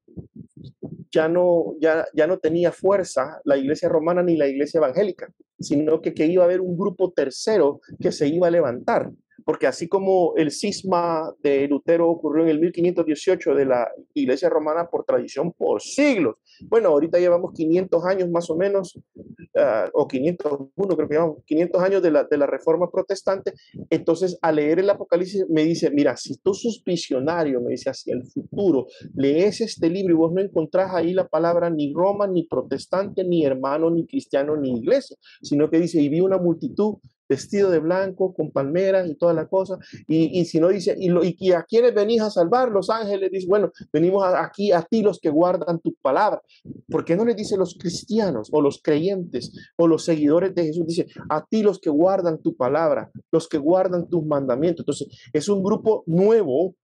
ya 1.10 1.28
no, 1.28 1.76
ya, 1.80 2.06
ya 2.12 2.26
no 2.26 2.38
tenía 2.38 2.72
fuerza 2.72 3.40
la 3.44 3.56
iglesia 3.56 3.88
romana 3.88 4.22
ni 4.22 4.36
la 4.36 4.48
iglesia 4.48 4.78
evangélica, 4.78 5.32
sino 5.60 6.00
que, 6.00 6.12
que 6.12 6.26
iba 6.26 6.42
a 6.42 6.46
haber 6.46 6.60
un 6.60 6.76
grupo 6.76 7.12
tercero 7.12 7.80
que 8.00 8.10
se 8.10 8.26
iba 8.28 8.48
a 8.48 8.50
levantar 8.50 9.10
porque 9.44 9.66
así 9.66 9.88
como 9.88 10.34
el 10.36 10.50
cisma 10.50 11.32
de 11.42 11.68
Lutero 11.68 12.08
ocurrió 12.08 12.44
en 12.44 12.50
el 12.50 12.60
1518 12.60 13.54
de 13.54 13.64
la 13.66 13.90
Iglesia 14.14 14.48
Romana 14.48 14.88
por 14.90 15.04
tradición 15.04 15.52
por 15.52 15.82
siglos, 15.82 16.36
bueno, 16.62 16.88
ahorita 16.90 17.18
llevamos 17.18 17.52
500 17.52 18.04
años 18.04 18.30
más 18.30 18.48
o 18.50 18.56
menos, 18.56 18.96
uh, 18.96 19.88
o 19.92 20.06
501 20.06 20.96
creo 20.96 21.08
que 21.08 21.14
llevamos, 21.14 21.38
500 21.44 21.82
años 21.82 22.02
de 22.02 22.10
la, 22.10 22.24
de 22.24 22.38
la 22.38 22.46
Reforma 22.46 22.90
Protestante, 22.90 23.52
entonces 23.90 24.38
al 24.40 24.56
leer 24.56 24.78
el 24.78 24.90
Apocalipsis 24.90 25.46
me 25.48 25.64
dice, 25.64 25.90
mira, 25.90 26.16
si 26.16 26.36
tú 26.38 26.54
sos 26.54 26.82
visionario, 26.84 27.60
me 27.60 27.70
dice, 27.70 27.90
hacia 27.90 28.14
el 28.14 28.24
futuro, 28.26 28.86
lees 29.14 29.60
este 29.60 29.90
libro 29.90 30.14
y 30.14 30.16
vos 30.16 30.32
no 30.32 30.40
encontrás 30.40 30.94
ahí 30.94 31.12
la 31.12 31.28
palabra 31.28 31.70
ni 31.70 31.92
Roma, 31.92 32.26
ni 32.26 32.44
protestante, 32.44 33.24
ni 33.24 33.44
hermano, 33.44 33.90
ni 33.90 34.06
cristiano, 34.06 34.56
ni 34.56 34.78
iglesia, 34.78 35.16
sino 35.42 35.70
que 35.70 35.80
dice, 35.80 36.00
y 36.00 36.08
vi 36.08 36.20
una 36.20 36.38
multitud 36.38 36.96
vestido 37.28 37.70
de 37.70 37.78
blanco, 37.78 38.34
con 38.34 38.50
palmeras 38.50 39.08
y 39.08 39.14
toda 39.14 39.32
la 39.32 39.46
cosa. 39.46 39.78
Y, 40.06 40.44
si 40.44 40.60
no 40.60 40.68
dice, 40.68 40.94
y, 40.98 41.08
lo, 41.08 41.22
y, 41.24 41.52
a 41.52 41.62
quienes 41.62 41.94
venís 41.94 42.20
a 42.20 42.30
salvar, 42.30 42.70
los 42.70 42.90
ángeles, 42.90 43.30
dice, 43.30 43.46
bueno, 43.46 43.72
venimos 43.92 44.24
aquí 44.36 44.72
a 44.72 44.82
ti 44.82 45.02
los 45.02 45.18
que 45.20 45.30
guardan 45.30 45.80
tu 45.80 45.94
palabra. 45.94 46.42
¿Por 46.88 47.04
qué 47.04 47.16
no 47.16 47.24
le 47.24 47.34
dice 47.34 47.56
los 47.56 47.76
cristianos 47.78 48.48
o 48.52 48.60
los 48.60 48.80
creyentes 48.82 49.52
o 49.76 49.86
los 49.86 50.04
seguidores 50.04 50.54
de 50.54 50.64
Jesús? 50.64 50.86
Dice, 50.86 51.06
a 51.28 51.44
ti 51.44 51.62
los 51.62 51.78
que 51.78 51.90
guardan 51.90 52.40
tu 52.42 52.56
palabra, 52.56 53.10
los 53.30 53.48
que 53.48 53.58
guardan 53.58 54.08
tus 54.08 54.24
mandamientos. 54.24 54.82
Entonces, 54.82 55.30
es 55.32 55.48
un 55.48 55.62
grupo 55.62 56.04
nuevo 56.06 56.74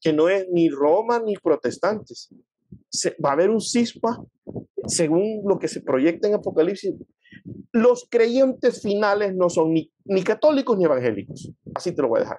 que 0.00 0.12
no 0.12 0.28
es 0.28 0.46
ni 0.50 0.68
Roma 0.68 1.20
ni 1.24 1.36
protestantes. 1.36 2.28
va 3.24 3.30
a 3.30 3.32
haber 3.32 3.50
un 3.50 3.60
cisma, 3.60 4.24
según 4.86 5.42
lo 5.46 5.58
que 5.58 5.68
se 5.68 5.80
proyecta 5.80 6.28
en 6.28 6.34
Apocalipsis, 6.34 6.94
los 7.72 8.06
creyentes 8.10 8.82
finales 8.82 9.34
no 9.34 9.48
son 9.48 9.74
ni, 9.74 10.22
católicos 10.24 10.76
ni 10.78 10.84
evangélicos. 10.84 11.50
Así 11.74 11.94
te 11.94 12.02
lo 12.02 12.08
voy 12.08 12.18
a 12.18 12.22
dejar. 12.22 12.38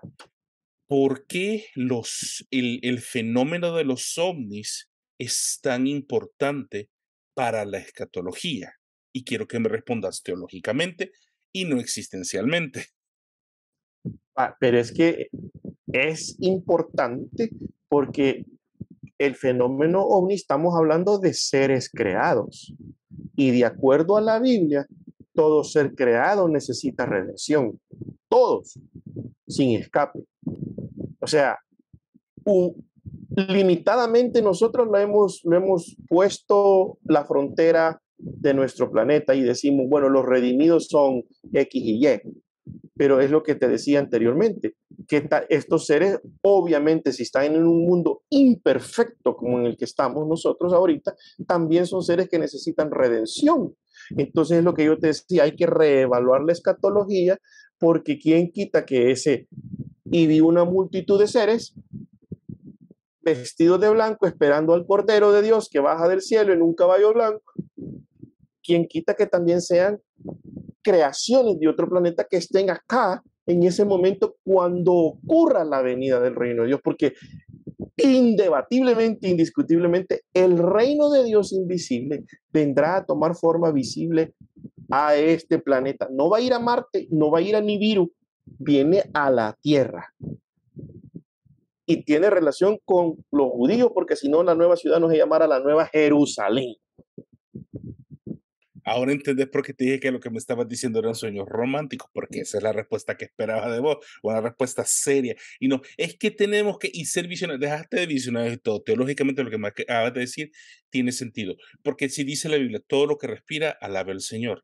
¿Por 0.88 1.26
qué 1.26 1.68
los, 1.76 2.48
el, 2.52 3.00
fenómeno 3.00 3.76
de 3.76 3.84
los 3.84 4.18
ovnis 4.18 4.92
es 5.20 5.60
tan 5.62 5.88
importante 5.88 6.90
para 7.34 7.66
la 7.66 7.80
escatología? 7.80 8.74
Y 9.14 9.24
quiero 9.24 9.48
que 9.48 9.60
me 9.60 9.70
respondas 9.70 10.22
teológicamente 10.24 11.12
y 11.52 11.66
no 11.66 11.80
existencialmente. 11.80 12.88
Ah, 14.36 14.56
pero 14.60 14.80
es 14.80 14.92
que 14.92 15.30
es 15.88 16.38
importante 16.40 17.50
porque 17.88 18.46
el 19.18 19.36
fenómeno 19.36 20.04
ovni 20.04 20.36
estamos 20.36 20.76
hablando 20.76 21.20
de 21.20 21.34
seres 21.34 21.90
creados. 21.90 22.74
Y 23.36 23.52
de 23.52 23.66
acuerdo 23.66 24.18
a 24.18 24.22
la 24.22 24.40
Biblia, 24.40 24.86
todo 25.34 25.64
ser 25.64 25.96
creado 25.96 26.48
necesita 26.48 27.06
redención. 27.06 27.80
Todos, 28.30 28.80
sin 29.48 29.80
escape. 29.80 30.20
O 31.20 31.28
sea, 31.28 31.58
limitadamente 33.36 34.42
nosotros 34.42 34.88
lo 34.88 34.98
hemos, 34.98 35.42
lo 35.44 35.58
hemos 35.58 35.96
puesto 36.08 36.98
la 37.06 37.26
frontera 37.26 38.02
de 38.18 38.54
nuestro 38.54 38.92
planeta 38.92 39.36
y 39.36 39.42
decimos, 39.42 39.88
bueno, 39.90 40.10
los 40.10 40.26
redimidos 40.26 40.88
son 40.88 41.24
X 41.52 41.82
y 41.84 42.08
Y. 42.08 42.22
Pero 42.96 43.20
es 43.20 43.32
lo 43.32 43.44
que 43.44 43.56
te 43.56 43.68
decía 43.68 44.00
anteriormente, 44.00 44.76
que 45.08 45.28
estos 45.50 45.86
seres, 45.86 46.20
obviamente, 46.42 47.12
si 47.12 47.24
están 47.24 47.46
en 47.46 47.66
un 47.66 47.86
mundo 47.86 48.24
imperfecto 48.30 49.36
como 49.36 49.60
en 49.60 49.66
el 49.66 49.78
que 49.78 49.86
estamos 49.86 50.28
nosotros 50.28 50.74
ahorita, 50.74 51.16
también 51.48 51.86
son 51.88 52.04
seres 52.04 52.30
que 52.30 52.40
necesitan 52.40 52.92
redención. 52.92 53.76
Entonces 54.18 54.60
es 54.60 54.64
lo 54.64 54.74
que 54.74 54.86
yo 54.86 54.98
te 54.98 55.08
decía, 55.08 55.44
hay 55.44 55.56
que 55.56 55.66
reevaluar 55.66 56.44
la 56.44 56.52
escatología, 56.52 57.40
porque 57.78 58.18
quién 58.18 58.52
quita 58.52 58.86
que 58.86 59.12
ese 59.12 59.48
y 60.06 60.28
vi 60.28 60.42
una 60.42 60.64
multitud 60.64 61.20
de 61.20 61.28
seres 61.28 61.74
vestidos 63.22 63.80
de 63.80 63.90
blanco 63.90 64.28
esperando 64.28 64.74
al 64.74 64.86
Cordero 64.86 65.32
de 65.32 65.42
Dios 65.42 65.70
que 65.70 65.80
baja 65.80 66.08
del 66.08 66.22
cielo 66.22 66.54
en 66.54 66.62
un 66.62 66.76
caballo 66.76 67.14
blanco, 67.14 67.54
quien 68.62 68.88
quita 68.88 69.16
que 69.16 69.26
también 69.26 69.62
sean 69.62 70.00
creaciones 70.82 71.60
de 71.60 71.68
otro 71.68 71.90
planeta 71.90 72.26
que 72.30 72.38
estén 72.38 72.70
acá 72.70 73.24
en 73.46 73.64
ese 73.64 73.86
momento 73.86 74.36
cuando 74.44 74.94
ocurra 74.94 75.66
la 75.66 75.82
venida 75.82 76.20
del 76.20 76.36
reino 76.36 76.64
de 76.64 76.70
Dios, 76.70 76.82
porque 76.84 77.14
indebatiblemente, 77.98 79.30
indiscutiblemente, 79.30 80.22
el 80.34 80.58
reino 80.58 81.10
de 81.10 81.24
Dios 81.24 81.52
invisible 81.54 82.24
vendrá 82.52 82.98
a 82.98 83.06
tomar 83.06 83.36
forma 83.36 83.72
visible 83.72 84.34
a 84.90 85.16
este 85.16 85.60
planeta. 85.60 86.08
No 86.12 86.30
va 86.30 86.38
a 86.38 86.42
ir 86.42 86.54
a 86.54 86.60
Marte, 86.60 87.08
no 87.12 87.32
va 87.32 87.40
a 87.40 87.42
ir 87.42 87.56
a 87.56 87.62
Nibiru, 87.62 88.12
viene 88.46 89.04
a 89.14 89.30
la 89.30 89.58
tierra. 89.62 90.14
Y 91.86 92.04
tiene 92.06 92.30
relación 92.30 92.80
con 92.86 93.16
los 93.32 93.50
judíos, 93.50 93.92
porque 93.94 94.16
si 94.16 94.30
no, 94.30 94.42
la 94.42 94.56
nueva 94.56 94.78
ciudad 94.78 95.00
no 95.00 95.10
se 95.10 95.18
llamara 95.18 95.48
la 95.48 95.60
nueva 95.60 95.86
Jerusalén. 95.88 96.76
Ahora 98.86 99.12
entendés 99.12 99.48
por 99.48 99.64
qué 99.64 99.74
te 99.74 99.86
dije 99.86 100.00
que 100.00 100.12
lo 100.12 100.20
que 100.20 100.30
me 100.30 100.38
estabas 100.38 100.68
diciendo 100.68 101.00
eran 101.00 101.16
sueños 101.16 101.48
románticos, 101.48 102.10
porque 102.14 102.42
esa 102.42 102.58
es 102.58 102.64
la 102.64 102.74
respuesta 102.74 103.16
que 103.16 103.26
esperaba 103.26 103.72
de 103.72 103.80
vos, 103.80 103.98
una 104.22 104.42
respuesta 104.42 104.84
seria. 104.86 105.36
Y 105.60 105.68
no, 105.68 105.82
es 105.98 106.18
que 106.18 106.32
tenemos 106.32 106.78
que 106.78 106.90
y 106.92 107.06
ser 107.06 107.28
visionarios, 107.28 107.62
dejaste 107.62 107.98
de 107.98 108.06
visionarios 108.06 108.56
y 108.56 108.58
todo. 108.58 108.82
Teológicamente 108.82 109.44
lo 109.44 109.50
que 109.50 109.58
me 109.58 109.70
acabas 109.70 110.14
de 110.14 110.22
decir 110.22 110.52
tiene 110.90 111.12
sentido, 111.12 111.56
porque 111.82 112.10
si 112.10 112.24
dice 112.24 112.50
la 112.50 112.58
Biblia, 112.58 112.82
todo 112.86 113.06
lo 113.06 113.18
que 113.18 113.28
respira, 113.28 113.72
alaba 113.82 114.12
al 114.12 114.22
Señor. 114.22 114.64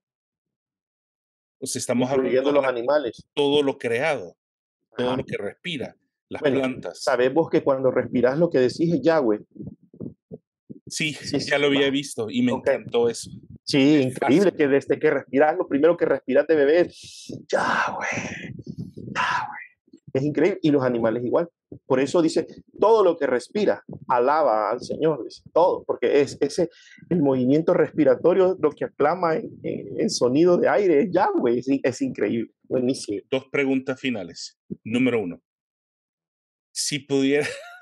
O 1.59 1.67
sea, 1.67 1.79
estamos 1.79 2.09
hablando 2.09 2.41
de 2.41 2.53
los 2.53 2.65
animales. 2.65 3.27
Todo 3.33 3.63
lo 3.63 3.77
creado, 3.77 4.37
todo 4.95 5.17
lo 5.17 5.25
que 5.25 5.37
respira, 5.37 5.95
las 6.29 6.41
plantas. 6.41 7.03
Sabemos 7.03 7.49
que 7.49 7.63
cuando 7.63 7.91
respiras 7.91 8.37
lo 8.37 8.49
que 8.49 8.59
decís 8.59 8.93
es 8.93 9.01
Yahweh. 9.01 9.39
Sí, 10.87 11.15
ya 11.47 11.57
lo 11.57 11.67
había 11.67 11.89
visto 11.89 12.29
y 12.29 12.41
me 12.41 12.51
encantó 12.51 13.09
eso. 13.09 13.29
Sí, 13.69 14.01
increíble 14.01 14.51
que 14.51 14.67
desde 14.67 14.97
que 14.97 15.11
respiras, 15.11 15.55
lo 15.55 15.67
primero 15.67 15.95
que 15.95 16.05
respiras 16.05 16.47
de 16.47 16.55
bebé 16.55 16.79
es 16.81 17.31
Yahweh, 17.47 18.55
Yahweh. 18.95 19.69
Es 20.11 20.23
increíble. 20.23 20.57
Y 20.63 20.71
los 20.71 20.83
animales 20.83 21.23
igual. 21.23 21.47
Por 21.85 21.99
eso 21.99 22.19
dice, 22.23 22.47
todo 22.79 23.03
lo 23.03 23.15
que 23.15 23.27
respira, 23.27 23.83
alaba 24.07 24.71
al 24.71 24.81
Señor, 24.81 25.23
dice, 25.23 25.43
todo, 25.53 25.83
porque 25.83 26.21
es 26.21 26.35
ese, 26.41 26.71
el 27.09 27.21
movimiento 27.21 27.75
respiratorio, 27.75 28.57
lo 28.59 28.71
que 28.71 28.85
aclama 28.85 29.35
en, 29.35 30.09
sonido 30.09 30.57
de 30.57 30.67
aire, 30.67 31.03
es 31.03 31.11
Yahweh, 31.11 31.61
es, 31.83 32.01
increíble, 32.01 32.51
buenísimo. 32.63 33.21
Dos 33.29 33.45
preguntas 33.51 33.99
finales. 33.99 34.59
Número 34.83 35.21
uno, 35.21 35.39
si 36.71 36.97
pudiera, 36.97 37.43
es 37.43 37.51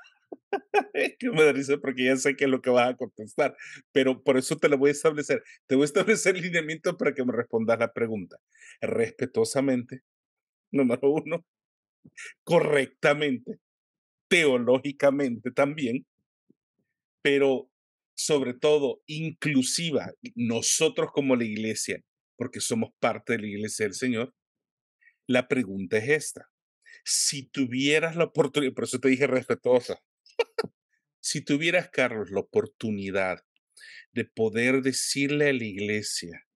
que 1.18 1.30
me 1.30 1.42
da 1.42 1.52
risa 1.52 1.78
porque 1.78 2.04
ya 2.04 2.16
sé 2.16 2.36
que 2.36 2.44
es 2.44 2.50
lo 2.50 2.60
que 2.60 2.70
vas 2.70 2.90
a 2.90 2.96
contestar, 2.96 3.56
pero 3.92 4.22
por 4.22 4.36
eso 4.36 4.56
te 4.56 4.68
lo 4.68 4.78
voy 4.78 4.90
a 4.90 4.92
establecer. 4.92 5.42
Te 5.66 5.74
voy 5.74 5.82
a 5.82 5.86
establecer 5.86 6.36
lineamiento 6.36 6.96
para 6.96 7.14
que 7.14 7.24
me 7.24 7.32
respondas 7.32 7.78
la 7.78 7.92
pregunta. 7.92 8.38
Respetuosamente, 8.80 10.02
número 10.72 11.10
uno, 11.10 11.44
correctamente, 12.44 13.58
teológicamente 14.28 15.50
también, 15.50 16.06
pero 17.22 17.70
sobre 18.16 18.54
todo 18.54 19.02
inclusiva, 19.06 20.12
nosotros 20.34 21.10
como 21.12 21.36
la 21.36 21.44
iglesia, 21.44 22.02
porque 22.36 22.60
somos 22.60 22.90
parte 22.98 23.34
de 23.34 23.40
la 23.40 23.46
iglesia 23.46 23.86
del 23.86 23.94
Señor, 23.94 24.34
la 25.26 25.46
pregunta 25.46 25.98
es 25.98 26.08
esta. 26.08 26.50
Si 27.10 27.42
tuvieras 27.42 28.16
la 28.16 28.24
oportunidad, 28.24 28.74
por 28.74 28.84
eso 28.84 29.00
te 29.00 29.08
dije 29.08 29.26
respetuosa, 29.26 29.98
si 31.20 31.42
tuvieras, 31.42 31.88
Carlos, 31.88 32.30
la 32.30 32.40
oportunidad 32.40 33.38
de 34.12 34.26
poder 34.26 34.82
decirle 34.82 35.48
a 35.48 35.52
la 35.54 35.64
iglesia 35.64 36.46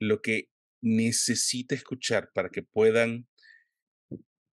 lo 0.00 0.20
que 0.20 0.50
necesita 0.82 1.76
escuchar 1.76 2.32
para 2.34 2.48
que 2.48 2.64
puedan 2.64 3.28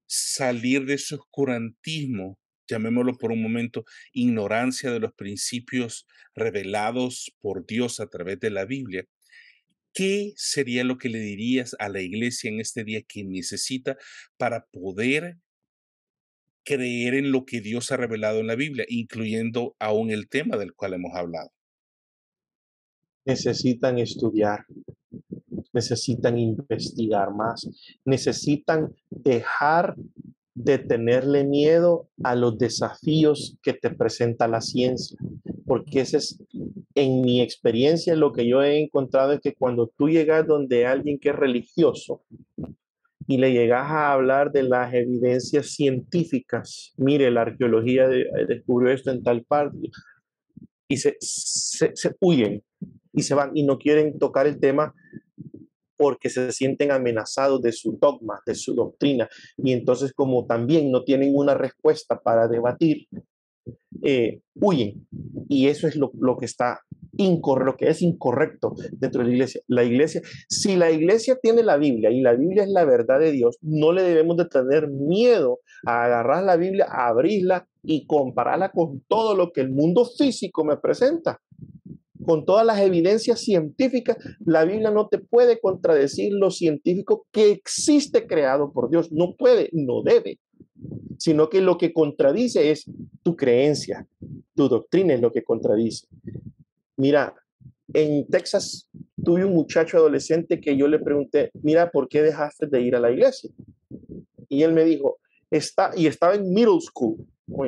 salir 0.05 0.85
de 0.85 0.93
ese 0.93 1.15
oscurantismo, 1.15 2.39
llamémoslo 2.67 3.17
por 3.17 3.31
un 3.31 3.41
momento, 3.41 3.83
ignorancia 4.13 4.91
de 4.91 4.99
los 4.99 5.13
principios 5.13 6.05
revelados 6.35 7.35
por 7.39 7.65
Dios 7.65 7.99
a 7.99 8.05
través 8.05 8.39
de 8.39 8.51
la 8.51 8.65
Biblia, 8.65 9.07
¿qué 9.93 10.33
sería 10.35 10.83
lo 10.83 10.97
que 10.97 11.09
le 11.09 11.19
dirías 11.19 11.75
a 11.79 11.89
la 11.89 12.01
iglesia 12.01 12.49
en 12.49 12.59
este 12.59 12.83
día 12.83 13.01
que 13.01 13.23
necesita 13.23 13.97
para 14.37 14.65
poder 14.65 15.37
creer 16.63 17.15
en 17.15 17.31
lo 17.31 17.45
que 17.45 17.61
Dios 17.61 17.91
ha 17.91 17.97
revelado 17.97 18.39
en 18.39 18.47
la 18.47 18.55
Biblia, 18.55 18.85
incluyendo 18.87 19.75
aún 19.79 20.11
el 20.11 20.29
tema 20.29 20.57
del 20.57 20.73
cual 20.73 20.93
hemos 20.93 21.15
hablado? 21.15 21.51
Necesitan 23.25 23.99
estudiar, 23.99 24.65
necesitan 25.73 26.37
investigar 26.37 27.33
más, 27.33 27.67
necesitan 28.05 28.95
dejar 29.09 29.95
de 30.53 30.77
tenerle 30.77 31.43
miedo 31.43 32.09
a 32.23 32.35
los 32.35 32.57
desafíos 32.57 33.57
que 33.61 33.73
te 33.73 33.89
presenta 33.89 34.47
la 34.47 34.61
ciencia, 34.61 35.17
porque 35.65 36.01
ese 36.01 36.17
es, 36.17 36.43
en 36.95 37.21
mi 37.21 37.41
experiencia, 37.41 38.15
lo 38.15 38.33
que 38.33 38.47
yo 38.47 38.61
he 38.61 38.81
encontrado 38.81 39.33
es 39.33 39.39
que 39.39 39.53
cuando 39.53 39.91
tú 39.97 40.09
llegas 40.09 40.45
donde 40.45 40.85
alguien 40.85 41.19
que 41.19 41.29
es 41.29 41.35
religioso 41.35 42.23
y 43.27 43.37
le 43.37 43.53
llegas 43.53 43.89
a 43.89 44.11
hablar 44.11 44.51
de 44.51 44.63
las 44.63 44.93
evidencias 44.93 45.67
científicas, 45.67 46.93
mire, 46.97 47.31
la 47.31 47.43
arqueología 47.43 48.09
descubrió 48.47 48.91
esto 48.91 49.11
en 49.11 49.23
tal 49.23 49.43
parte, 49.43 49.89
y 50.89 50.97
se, 50.97 51.15
se, 51.21 51.91
se 51.95 52.15
huyen 52.19 52.61
y 53.13 53.23
se 53.23 53.33
van 53.33 53.51
y 53.55 53.63
no 53.63 53.77
quieren 53.77 54.19
tocar 54.19 54.47
el 54.47 54.59
tema 54.59 54.93
porque 56.01 56.31
se 56.31 56.51
sienten 56.51 56.91
amenazados 56.91 57.61
de 57.61 57.71
su 57.71 57.95
dogma, 58.01 58.41
de 58.43 58.55
su 58.55 58.73
doctrina, 58.73 59.29
y 59.55 59.71
entonces 59.71 60.13
como 60.13 60.47
también 60.47 60.89
no 60.89 61.03
tienen 61.03 61.33
una 61.35 61.53
respuesta 61.53 62.19
para 62.19 62.47
debatir, 62.47 63.07
eh, 64.01 64.41
huyen. 64.55 65.07
Y 65.47 65.67
eso 65.67 65.87
es 65.87 65.95
lo, 65.95 66.11
que 66.39 66.45
está 66.45 66.79
incorrecto, 67.17 67.65
lo 67.65 67.77
que 67.77 67.89
es 67.89 68.01
incorrecto 68.01 68.73
dentro 68.93 69.21
de 69.21 69.27
la 69.27 69.33
iglesia. 69.33 69.61
La 69.67 69.83
iglesia, 69.83 70.21
si 70.49 70.75
la 70.75 70.89
iglesia 70.89 71.37
tiene 71.39 71.61
la 71.61 71.77
Biblia 71.77 72.09
y 72.09 72.21
la 72.21 72.33
Biblia 72.33 72.63
es 72.63 72.69
la 72.69 72.83
verdad 72.83 73.19
de 73.19 73.31
Dios, 73.31 73.59
no 73.61 73.91
le 73.91 74.01
debemos 74.01 74.37
de 74.37 74.45
tener 74.45 74.87
miedo 74.89 75.59
a 75.85 76.05
agarrar 76.05 76.43
la 76.43 76.55
Biblia, 76.55 76.87
a 76.89 77.09
abrirla 77.09 77.67
y 77.83 78.07
compararla 78.07 78.71
con 78.71 79.01
todo 79.07 79.35
lo 79.35 79.51
que 79.51 79.61
el 79.61 79.69
mundo 79.69 80.05
físico 80.05 80.63
me 80.63 80.77
presenta 80.77 81.39
con 82.31 82.45
todas 82.45 82.65
las 82.65 82.79
evidencias 82.79 83.41
científicas, 83.41 84.15
la 84.39 84.63
Biblia 84.63 84.89
no 84.89 85.09
te 85.09 85.17
puede 85.17 85.59
contradecir 85.59 86.31
lo 86.31 86.49
científico 86.49 87.27
que 87.29 87.51
existe 87.51 88.25
creado 88.25 88.71
por 88.71 88.89
Dios. 88.89 89.11
No 89.11 89.35
puede, 89.35 89.69
no 89.73 90.01
debe, 90.01 90.39
sino 91.17 91.49
que 91.49 91.59
lo 91.59 91.77
que 91.77 91.91
contradice 91.91 92.71
es 92.71 92.89
tu 93.21 93.35
creencia, 93.35 94.07
tu 94.55 94.69
doctrina 94.69 95.13
es 95.13 95.19
lo 95.19 95.33
que 95.33 95.43
contradice. 95.43 96.07
Mira, 96.95 97.35
en 97.93 98.25
Texas 98.27 98.87
tuve 99.21 99.43
un 99.43 99.53
muchacho 99.53 99.97
adolescente 99.97 100.61
que 100.61 100.77
yo 100.77 100.87
le 100.87 100.99
pregunté, 100.99 101.51
mira, 101.61 101.91
¿por 101.91 102.07
qué 102.07 102.21
dejaste 102.21 102.65
de 102.65 102.79
ir 102.79 102.95
a 102.95 103.01
la 103.01 103.11
iglesia? 103.11 103.51
Y 104.47 104.63
él 104.63 104.71
me 104.71 104.85
dijo, 104.85 105.17
está, 105.49 105.91
y 105.97 106.07
estaba 106.07 106.35
en 106.35 106.49
middle 106.53 106.79
school, 106.79 107.17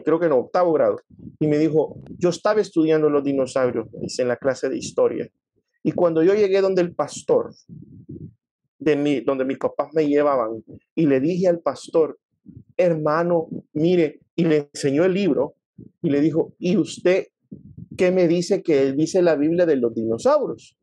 creo 0.03 0.19
que 0.19 0.25
en 0.25 0.31
octavo 0.31 0.73
grado, 0.73 0.97
y 1.39 1.47
me 1.47 1.57
dijo, 1.57 1.97
yo 2.17 2.29
estaba 2.29 2.61
estudiando 2.61 3.09
los 3.09 3.23
dinosaurios, 3.23 3.87
en 4.17 4.27
la 4.27 4.37
clase 4.37 4.69
de 4.69 4.77
historia, 4.77 5.29
y 5.83 5.91
cuando 5.91 6.23
yo 6.23 6.33
llegué 6.33 6.61
donde 6.61 6.81
el 6.81 6.95
pastor, 6.95 7.53
de 8.79 8.95
mí, 8.95 9.21
donde 9.21 9.45
mis 9.45 9.57
papás 9.57 9.89
me 9.93 10.07
llevaban, 10.07 10.63
y 10.95 11.05
le 11.05 11.19
dije 11.19 11.47
al 11.47 11.59
pastor, 11.59 12.19
hermano, 12.77 13.47
mire, 13.73 14.19
y 14.35 14.45
le 14.45 14.69
enseñó 14.73 15.05
el 15.05 15.13
libro, 15.13 15.55
y 16.01 16.09
le 16.09 16.21
dijo, 16.21 16.53
¿y 16.59 16.77
usted 16.77 17.27
qué 17.97 18.11
me 18.11 18.27
dice 18.27 18.63
que 18.63 18.81
él 18.81 18.95
dice 18.95 19.21
la 19.21 19.35
Biblia 19.35 19.65
de 19.65 19.75
los 19.75 19.93
dinosaurios? 19.93 20.77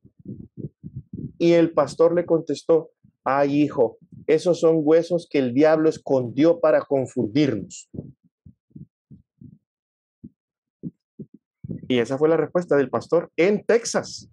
Y 1.39 1.53
el 1.53 1.73
pastor 1.73 2.15
le 2.15 2.27
contestó, 2.27 2.91
ay 3.25 3.63
hijo, 3.63 3.99
esos 4.27 4.61
son 4.61 4.81
huesos 4.83 5.27
que 5.31 5.39
el 5.39 5.55
diablo 5.55 5.89
escondió 5.89 6.61
para 6.61 6.83
confundirnos. 6.83 7.89
Y 11.90 11.98
esa 11.98 12.16
fue 12.16 12.29
la 12.29 12.37
respuesta 12.37 12.76
del 12.76 12.88
pastor 12.88 13.33
en 13.37 13.64
Texas. 13.64 14.31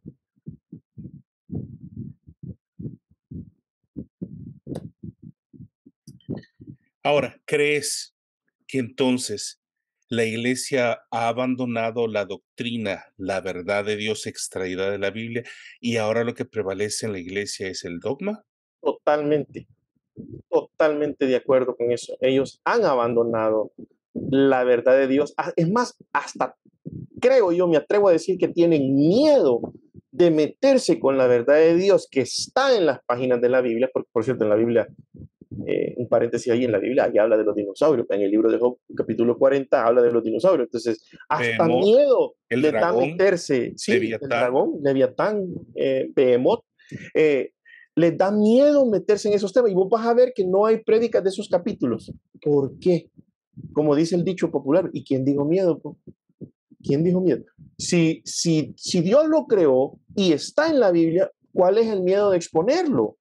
Ahora, 7.02 7.42
¿crees 7.46 8.16
que 8.68 8.78
entonces 8.78 9.60
la 10.08 10.24
iglesia 10.24 11.00
ha 11.10 11.30
abandonado 11.30 12.08
la 12.08 12.26
doctrina, 12.26 13.06
la 13.18 13.42
verdad 13.42 13.84
de 13.84 13.96
Dios 13.96 14.28
extraída 14.28 14.92
de 14.92 15.00
la 15.00 15.10
Biblia 15.10 15.42
y 15.82 15.98
ahora 15.98 16.24
lo 16.24 16.36
que 16.36 16.46
prevalece 16.46 17.08
en 17.08 17.14
la 17.14 17.20
iglesia 17.20 17.70
es 17.70 17.84
el 17.86 18.00
dogma? 18.00 18.46
Totalmente, 18.84 19.68
totalmente 20.48 21.26
de 21.26 21.38
acuerdo 21.38 21.76
con 21.76 21.92
eso. 21.92 22.16
Ellos 22.22 22.62
han 22.66 22.86
abandonado 22.86 23.72
la 24.14 24.64
verdad 24.64 24.96
de 24.96 25.08
Dios. 25.08 25.34
Ah, 25.38 25.54
es 25.56 25.68
más, 25.72 25.98
hasta 26.14 26.56
creo 27.20 27.52
yo, 27.52 27.68
me 27.68 27.78
atrevo 27.78 28.10
a 28.10 28.14
decir 28.14 28.38
que 28.38 28.48
tienen 28.48 28.96
miedo 28.96 29.74
de 30.12 30.32
meterse 30.32 31.00
con 31.00 31.18
la 31.18 31.28
verdad 31.28 31.56
de 31.56 31.76
Dios 31.76 32.08
que 32.10 32.22
está 32.22 32.76
en 32.76 32.86
las 32.86 33.00
páginas 33.06 33.42
de 33.42 33.50
la 33.50 33.62
Biblia, 33.62 33.90
porque 33.94 34.10
por 34.12 34.24
cierto, 34.24 34.44
en 34.44 34.50
la 34.50 34.56
Biblia 34.56 34.88
eh, 35.66 35.96
un 35.98 36.08
paréntesis 36.08 36.52
ahí 36.52 36.66
en 36.66 36.72
la 36.72 36.80
Biblia, 36.80 37.10
que 37.12 37.20
habla 37.20 37.38
de 37.38 37.44
los 37.44 37.56
dinosaurios. 37.56 38.08
En 38.10 38.22
el 38.22 38.32
libro 38.32 38.52
de 38.52 38.58
Job, 38.58 38.78
capítulo 38.96 39.38
40, 39.38 39.86
habla 39.86 40.02
de 40.02 40.12
los 40.12 40.24
dinosaurios. 40.24 40.68
Entonces, 40.68 41.10
hasta 41.30 41.68
miedo 41.68 42.36
el 42.50 42.62
meterse. 42.62 43.74
Sí, 43.76 43.94
Leviatán. 43.94 44.24
el 44.24 44.30
dragón, 44.30 44.74
Leviatán, 44.82 45.46
eh, 45.76 46.10
Behemoth. 46.14 46.64
Eh, 47.14 47.52
les 47.96 48.18
da 48.18 48.32
miedo 48.32 48.86
meterse 48.86 49.30
en 49.30 49.34
esos 49.34 49.54
temas. 49.54 49.72
Y 49.72 49.74
vos 49.74 49.90
vas 49.90 50.06
a 50.06 50.14
ver 50.14 50.34
que 50.36 50.46
no 50.46 50.66
hay 50.66 50.84
prédicas 50.84 51.24
de 51.24 51.30
esos 51.30 51.50
capítulos. 51.50 52.14
¿Por 52.42 52.78
qué? 52.80 53.10
Como 53.74 53.96
dice 53.96 54.16
el 54.16 54.24
dicho 54.24 54.52
popular, 54.52 54.90
¿y 54.94 55.04
quién 55.04 55.26
dijo 55.26 55.44
miedo? 55.46 55.82
¿Quién 56.84 57.04
dijo 57.04 57.22
miedo? 57.22 57.44
Si, 57.78 58.22
si, 58.26 58.74
si 58.78 59.02
Dios 59.02 59.28
lo 59.28 59.46
creó 59.46 60.00
y 60.16 60.34
está 60.34 60.70
en 60.70 60.80
la 60.80 60.92
Biblia, 60.92 61.32
¿cuál 61.54 61.78
es 61.78 61.88
el 61.88 62.02
miedo 62.02 62.32
de 62.32 62.38
exponerlo? 62.38 63.18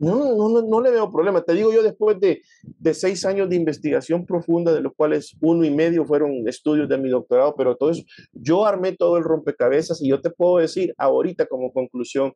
No, 0.00 0.36
no, 0.36 0.62
no, 0.62 0.80
le 0.80 0.92
veo 0.92 1.10
problema. 1.10 1.42
Te 1.42 1.54
digo 1.54 1.72
yo, 1.72 1.82
después 1.82 2.20
de, 2.20 2.40
de, 2.62 2.94
seis 2.94 3.24
años 3.24 3.48
de 3.48 3.56
investigación 3.56 4.24
profunda, 4.24 4.72
de 4.72 4.80
los 4.80 4.92
cuales 4.94 5.36
uno 5.40 5.64
y 5.64 5.72
medio 5.72 6.04
fueron 6.04 6.46
estudios 6.46 6.88
de 6.88 6.98
mi 6.98 7.08
doctorado, 7.08 7.56
pero 7.56 7.76
todo 7.76 7.90
eso, 7.90 8.04
yo 8.32 8.64
armé 8.64 8.92
todo 8.92 9.16
el 9.16 9.24
rompecabezas 9.24 10.00
y 10.00 10.08
yo 10.08 10.20
te 10.20 10.30
puedo 10.30 10.58
decir 10.58 10.94
ahorita 10.98 11.46
como 11.46 11.72
conclusión, 11.72 12.32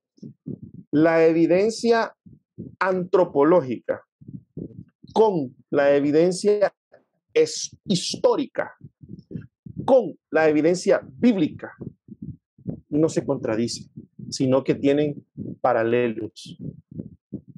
la 0.90 1.24
evidencia 1.24 2.16
antropológica 2.80 4.02
con 5.12 5.54
la 5.70 5.94
evidencia 5.94 6.74
es 7.34 7.76
histórica, 7.84 8.74
con 9.84 10.16
la 10.30 10.48
evidencia 10.48 11.00
bíblica, 11.18 11.72
no 12.88 13.08
se 13.08 13.24
contradicen, 13.24 13.90
sino 14.28 14.64
que 14.64 14.74
tienen 14.74 15.24
paralelos 15.60 16.58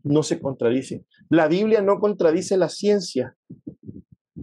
no 0.05 0.23
se 0.23 0.39
contradice. 0.39 1.05
La 1.29 1.49
Biblia 1.49 1.83
no 1.83 1.99
contradice 1.99 2.57
la 2.57 2.69
ciencia 2.69 3.37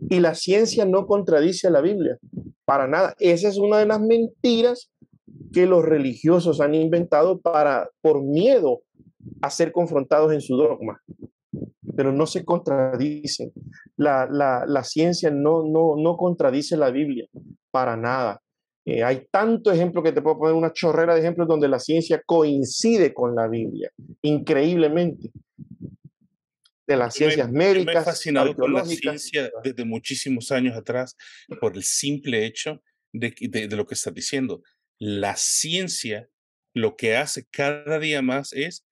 y 0.10 0.20
la 0.20 0.36
ciencia 0.36 0.86
no 0.86 1.06
contradice 1.06 1.67
a 1.67 1.72
la 1.72 1.82
Biblia. 1.82 2.17
Para 2.65 2.88
nada. 2.88 3.15
Esa 3.20 3.48
es 3.48 3.58
una 3.58 3.78
de 3.78 3.86
las 3.86 4.02
mentiras 4.02 4.91
que 5.54 5.67
los 5.67 5.86
religiosos 5.86 6.60
han 6.60 6.74
inventado 6.74 7.39
para, 7.39 7.89
por 8.02 8.24
miedo 8.24 8.82
a 9.41 9.50
ser 9.50 9.72
confrontados 9.72 10.34
en 10.34 10.41
su 10.41 10.58
dogma. 10.58 11.02
Pero 11.96 12.12
no 12.12 12.26
se 12.26 12.44
contradicen. 12.44 13.52
La, 13.98 14.28
la, 14.28 14.84
ciencia 14.84 15.30
no, 15.30 15.63
no, 15.63 15.96
no 15.96 16.17
contradice 16.17 16.76
la 16.76 16.89
Biblia, 16.89 17.28
para 17.72 17.96
nada. 17.98 18.42
Eh, 18.86 19.04
hay 19.04 19.28
tanto 19.32 19.72
ejemplo 19.72 20.02
que 20.02 20.12
te 20.12 20.22
puedo 20.22 20.40
poner 20.40 20.56
una 20.56 20.74
chorrera 20.74 21.14
de 21.14 21.22
ejemplos 21.22 21.48
donde 21.48 21.68
la 21.68 21.80
ciencia 21.80 22.22
coincide 22.26 23.14
con 23.14 23.36
la 23.36 23.48
Biblia, 23.48 23.92
increíblemente 24.22 25.32
de 26.88 26.98
las 26.98 27.14
ciencias 27.14 27.52
médicas. 27.52 27.96
Me 27.96 28.02
he 28.02 28.04
fascinado 28.04 28.56
con 28.56 28.74
la 28.74 28.86
ciencia 28.86 29.52
desde 29.64 29.86
muchísimos 29.86 30.52
años 30.52 30.76
atrás 30.76 31.16
por 31.60 31.76
el 31.76 31.84
simple 31.84 32.46
hecho 32.46 32.82
de, 33.14 33.34
de, 33.40 33.68
de, 33.68 33.76
lo 33.76 33.86
que 33.86 33.94
estás 33.94 34.14
diciendo. 34.14 34.62
La 35.00 35.36
ciencia 35.36 36.28
lo 36.74 36.96
que 36.96 37.18
hace 37.18 37.46
cada 37.52 38.00
día 38.00 38.22
más 38.22 38.54
es 38.54 38.86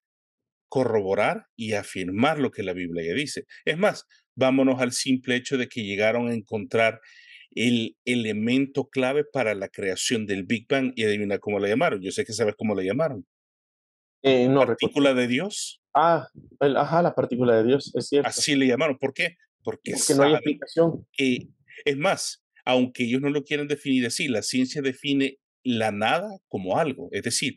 corroborar 0.68 1.46
y 1.56 1.72
afirmar 1.72 2.38
lo 2.38 2.50
que 2.50 2.62
la 2.62 2.72
Biblia 2.72 3.12
dice. 3.14 3.46
Es 3.64 3.76
más, 3.76 4.06
vámonos 4.36 4.80
al 4.80 4.92
simple 4.92 5.34
hecho 5.36 5.58
de 5.58 5.68
que 5.68 5.82
llegaron 5.82 6.28
a 6.28 6.34
encontrar 6.34 7.00
el 7.54 7.96
elemento 8.04 8.88
clave 8.88 9.24
para 9.24 9.54
la 9.54 9.68
creación 9.68 10.26
del 10.26 10.44
Big 10.44 10.66
Bang 10.68 10.92
y 10.94 11.04
adivina 11.04 11.38
cómo 11.38 11.58
la 11.58 11.68
llamaron. 11.68 12.00
Yo 12.00 12.12
sé 12.12 12.24
que 12.24 12.32
sabes 12.32 12.54
cómo 12.56 12.74
la 12.74 12.82
llamaron. 12.82 13.26
Eh, 14.22 14.48
no, 14.48 14.66
partícula 14.66 15.14
de 15.14 15.26
Dios. 15.26 15.80
Ah, 15.94 16.28
el, 16.60 16.76
ajá, 16.76 17.02
la 17.02 17.14
partícula 17.14 17.56
de 17.56 17.64
Dios, 17.64 17.92
es 17.94 18.08
cierto. 18.08 18.28
Así 18.28 18.54
le 18.54 18.66
llamaron. 18.66 18.98
¿Por 18.98 19.12
qué? 19.12 19.36
Porque, 19.62 19.92
Porque 19.92 20.14
no 20.14 20.22
hay 20.22 20.34
explicación. 20.34 21.06
Que, 21.12 21.48
es 21.84 21.96
más, 21.96 22.44
aunque 22.64 23.04
ellos 23.04 23.20
no 23.20 23.30
lo 23.30 23.44
quieren 23.44 23.66
definir 23.66 24.06
así, 24.06 24.28
la 24.28 24.42
ciencia 24.42 24.82
define 24.82 25.38
la 25.62 25.90
nada 25.90 26.28
como 26.48 26.78
algo. 26.78 27.08
Es 27.12 27.22
decir, 27.22 27.56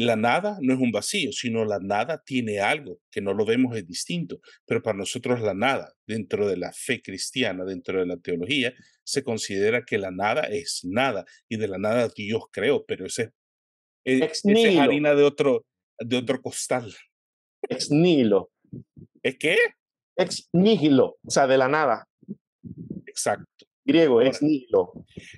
la 0.00 0.16
nada 0.16 0.58
no 0.60 0.74
es 0.74 0.80
un 0.80 0.92
vacío, 0.92 1.32
sino 1.32 1.64
la 1.64 1.78
nada 1.78 2.22
tiene 2.24 2.60
algo 2.60 3.00
que 3.10 3.20
no 3.20 3.32
lo 3.34 3.44
vemos 3.44 3.76
es 3.76 3.86
distinto. 3.86 4.40
Pero 4.66 4.82
para 4.82 4.98
nosotros 4.98 5.40
la 5.40 5.54
nada, 5.54 5.94
dentro 6.06 6.46
de 6.48 6.56
la 6.56 6.72
fe 6.72 7.00
cristiana, 7.02 7.64
dentro 7.64 8.00
de 8.00 8.06
la 8.06 8.16
teología, 8.16 8.74
se 9.04 9.22
considera 9.22 9.84
que 9.84 9.98
la 9.98 10.10
nada 10.10 10.42
es 10.42 10.80
nada 10.84 11.24
y 11.48 11.56
de 11.56 11.68
la 11.68 11.78
nada 11.78 12.08
Dios 12.14 12.44
creó, 12.52 12.84
pero 12.86 13.06
ese, 13.06 13.32
e, 14.04 14.18
es, 14.18 14.44
ese 14.44 14.72
es 14.74 14.78
harina 14.78 15.14
de 15.14 15.22
otro, 15.22 15.64
de 15.98 16.16
otro 16.16 16.40
costal. 16.42 16.94
Ex 17.68 17.90
nihilo. 17.90 18.50
¿Es 19.22 19.36
qué? 19.38 19.56
Ex 20.16 20.48
nihilo, 20.52 21.16
o 21.22 21.30
sea, 21.30 21.46
de 21.46 21.58
la 21.58 21.68
nada. 21.68 22.06
Exacto. 23.06 23.66
Griego, 23.84 24.20
ex 24.20 24.42
nihilo. 24.42 24.92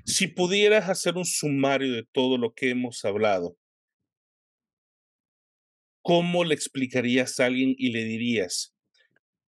Si 0.05 0.27
pudieras 0.27 0.88
hacer 0.88 1.16
un 1.16 1.25
sumario 1.25 1.92
de 1.92 2.05
todo 2.12 2.37
lo 2.37 2.53
que 2.53 2.70
hemos 2.70 3.05
hablado, 3.05 3.57
¿cómo 6.03 6.45
le 6.45 6.55
explicarías 6.55 7.41
a 7.41 7.47
alguien 7.47 7.75
y 7.79 7.91
le 7.91 8.05
dirías 8.05 8.75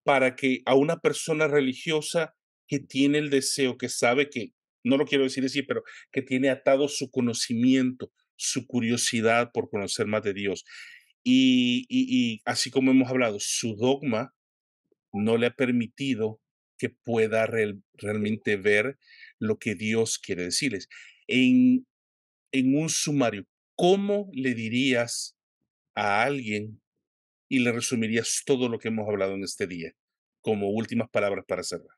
para 0.03 0.35
que 0.35 0.61
a 0.65 0.75
una 0.75 0.99
persona 0.99 1.47
religiosa 1.47 2.35
que 2.67 2.79
tiene 2.79 3.17
el 3.17 3.29
deseo, 3.29 3.77
que 3.77 3.89
sabe 3.89 4.29
que, 4.29 4.53
no 4.83 4.97
lo 4.97 5.05
quiero 5.05 5.23
decir 5.23 5.43
así, 5.43 5.63
pero 5.63 5.83
que 6.11 6.21
tiene 6.21 6.49
atado 6.49 6.87
su 6.87 7.09
conocimiento, 7.09 8.11
su 8.35 8.67
curiosidad 8.67 9.51
por 9.51 9.69
conocer 9.69 10.05
más 10.05 10.23
de 10.23 10.33
Dios, 10.33 10.63
y, 11.27 12.41
así 12.45 12.69
como 12.69 12.91
hemos 12.91 13.09
hablado, 13.09 13.37
su 13.39 13.75
dogma 13.75 14.35
no 15.11 15.37
le 15.37 15.47
ha 15.47 15.55
permitido 15.55 16.39
que 16.77 16.89
pueda 16.89 17.47
realmente 17.47 18.57
ver 18.57 18.99
lo 19.39 19.57
que 19.57 19.73
Dios 19.73 20.19
quiere 20.19 20.43
decirles. 20.43 20.87
En, 21.27 21.87
en 22.51 22.77
un 22.77 22.89
sumario, 22.89 23.47
¿cómo 23.75 24.29
le 24.33 24.53
dirías 24.53 25.34
a 25.95 26.23
alguien 26.23 26.79
y 27.49 27.59
le 27.59 27.71
resumirías 27.71 28.43
todo 28.45 28.69
lo 28.69 28.77
que 28.79 28.89
hemos 28.89 29.07
hablado 29.07 29.33
en 29.33 29.43
este 29.43 29.67
día 29.67 29.91
como 30.41 30.69
últimas 30.69 31.09
palabras 31.09 31.45
para 31.47 31.63
cerrar? 31.63 31.95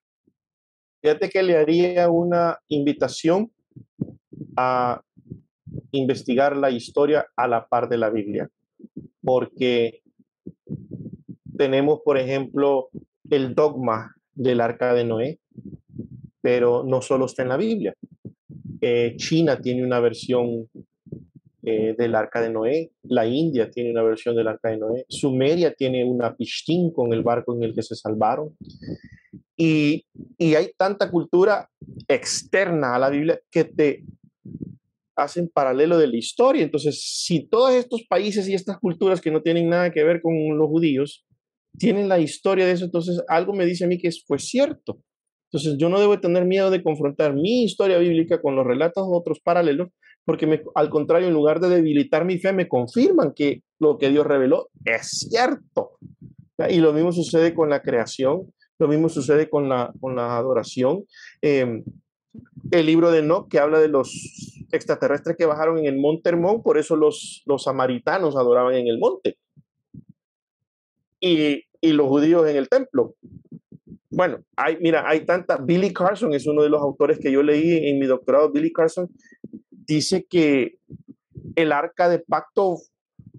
Fíjate 1.01 1.29
que 1.29 1.43
le 1.43 1.57
haría 1.57 2.09
una 2.09 2.59
invitación 2.69 3.51
a 4.55 5.01
investigar 5.91 6.55
la 6.55 6.69
historia 6.69 7.27
a 7.35 7.47
la 7.47 7.67
par 7.67 7.87
de 7.89 7.97
la 7.97 8.09
Biblia 8.09 8.49
porque 9.21 10.01
tenemos, 11.57 11.99
por 12.03 12.17
ejemplo, 12.17 12.89
el 13.29 13.53
dogma 13.53 14.15
del 14.33 14.61
arca 14.61 14.93
de 14.93 15.03
Noé, 15.03 15.39
pero 16.41 16.83
no 16.83 17.01
solo 17.01 17.25
está 17.25 17.41
en 17.41 17.49
la 17.49 17.57
Biblia. 17.57 17.93
Eh, 18.79 19.15
China 19.17 19.59
tiene 19.59 19.83
una 19.83 19.99
versión 19.99 20.69
eh, 21.69 21.95
del 21.97 22.15
arca 22.15 22.39
de 22.39 22.49
Noé, 22.49 22.93
la 23.03 23.27
India 23.27 23.69
tiene 23.69 23.91
una 23.91 24.01
versión 24.01 24.37
del 24.37 24.47
arca 24.47 24.69
de 24.69 24.77
Noé, 24.77 25.05
Sumeria 25.09 25.73
tiene 25.73 26.05
una 26.05 26.33
Pishtín 26.33 26.93
con 26.93 27.11
el 27.11 27.23
barco 27.23 27.53
en 27.53 27.63
el 27.63 27.75
que 27.75 27.83
se 27.83 27.93
salvaron. 27.93 28.55
Y, 29.57 30.05
y 30.37 30.55
hay 30.55 30.71
tanta 30.77 31.11
cultura 31.11 31.69
externa 32.07 32.95
a 32.95 32.99
la 32.99 33.09
Biblia 33.09 33.37
que 33.51 33.65
te 33.65 34.05
hacen 35.17 35.49
paralelo 35.53 35.97
de 35.97 36.07
la 36.07 36.15
historia. 36.15 36.63
Entonces, 36.63 37.01
si 37.01 37.49
todos 37.49 37.73
estos 37.73 38.05
países 38.07 38.47
y 38.47 38.53
estas 38.53 38.79
culturas 38.79 39.19
que 39.19 39.31
no 39.31 39.41
tienen 39.41 39.67
nada 39.67 39.91
que 39.91 40.05
ver 40.05 40.21
con 40.21 40.33
los 40.57 40.69
judíos 40.69 41.25
tienen 41.77 42.07
la 42.07 42.19
historia 42.19 42.65
de 42.65 42.71
eso, 42.71 42.85
entonces 42.85 43.21
algo 43.27 43.51
me 43.51 43.65
dice 43.65 43.83
a 43.83 43.87
mí 43.89 43.97
que 43.97 44.09
fue 44.25 44.39
cierto. 44.39 45.01
Entonces, 45.51 45.75
yo 45.77 45.89
no 45.89 45.99
debo 45.99 46.17
tener 46.21 46.45
miedo 46.45 46.71
de 46.71 46.81
confrontar 46.81 47.33
mi 47.33 47.65
historia 47.65 47.97
bíblica 47.97 48.41
con 48.41 48.55
los 48.55 48.65
relatos 48.65 49.05
de 49.05 49.17
otros 49.17 49.41
paralelos, 49.41 49.89
porque 50.27 50.61
al 50.75 50.89
contrario, 50.89 51.29
en 51.29 51.33
lugar 51.33 51.61
de 51.61 51.69
debilitar 51.69 52.25
mi 52.25 52.37
fe, 52.37 52.51
me 52.51 52.67
confirman 52.67 53.31
que 53.33 53.63
lo 53.79 53.97
que 53.97 54.09
Dios 54.09 54.27
reveló 54.27 54.67
es 54.83 55.25
cierto. 55.29 55.91
Y 56.69 56.79
lo 56.79 56.91
mismo 56.91 57.13
sucede 57.13 57.53
con 57.53 57.69
la 57.69 57.81
creación, 57.81 58.53
lo 58.77 58.89
mismo 58.89 59.07
sucede 59.07 59.49
con 59.49 59.69
la, 59.69 59.93
con 60.01 60.17
la 60.17 60.35
adoración. 60.35 61.05
Em, 61.41 61.81
el 62.71 62.85
libro 62.85 63.09
de 63.09 63.19
Enoch 63.19 63.47
que 63.49 63.59
habla 63.59 63.79
de 63.79 63.87
los 63.87 64.67
extraterrestres 64.73 65.37
que 65.37 65.45
bajaron 65.45 65.77
en 65.77 65.85
el 65.85 65.97
monte 65.97 66.27
Hermón, 66.27 66.61
por 66.61 66.77
eso 66.77 66.97
los, 66.97 67.41
los 67.45 67.63
samaritanos 67.63 68.35
adoraban 68.35 68.75
en 68.75 68.87
el 68.87 68.99
monte. 68.99 69.37
Y, 71.21 71.63
y 71.79 71.93
los 71.93 72.09
judíos 72.09 72.45
en 72.49 72.57
el 72.57 72.67
templo. 72.67 73.15
Bueno, 74.09 74.39
hay, 74.57 74.77
mira, 74.81 75.07
hay 75.07 75.25
tanta. 75.25 75.57
Billy 75.57 75.93
Carson 75.93 76.33
es 76.33 76.47
uno 76.47 76.63
de 76.63 76.69
los 76.69 76.81
autores 76.81 77.17
que 77.17 77.31
yo 77.31 77.43
leí 77.43 77.87
en 77.87 77.99
mi 77.99 78.07
doctorado. 78.07 78.51
Billy 78.51 78.73
Carson 78.73 79.09
dice 79.87 80.27
que 80.29 80.79
el 81.55 81.71
arca 81.71 82.09
de 82.09 82.19
pacto, 82.19 82.77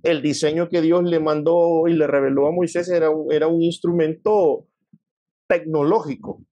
el 0.02 0.22
diseño 0.22 0.68
que 0.68 0.80
Dios 0.80 1.04
le 1.04 1.20
mandó 1.20 1.86
y 1.86 1.92
le 1.92 2.06
reveló 2.06 2.48
a 2.48 2.52
Moisés 2.52 2.88
era 2.88 3.10
era 3.30 3.46
un 3.48 3.62
instrumento 3.62 4.66
tecnológico 5.46 6.42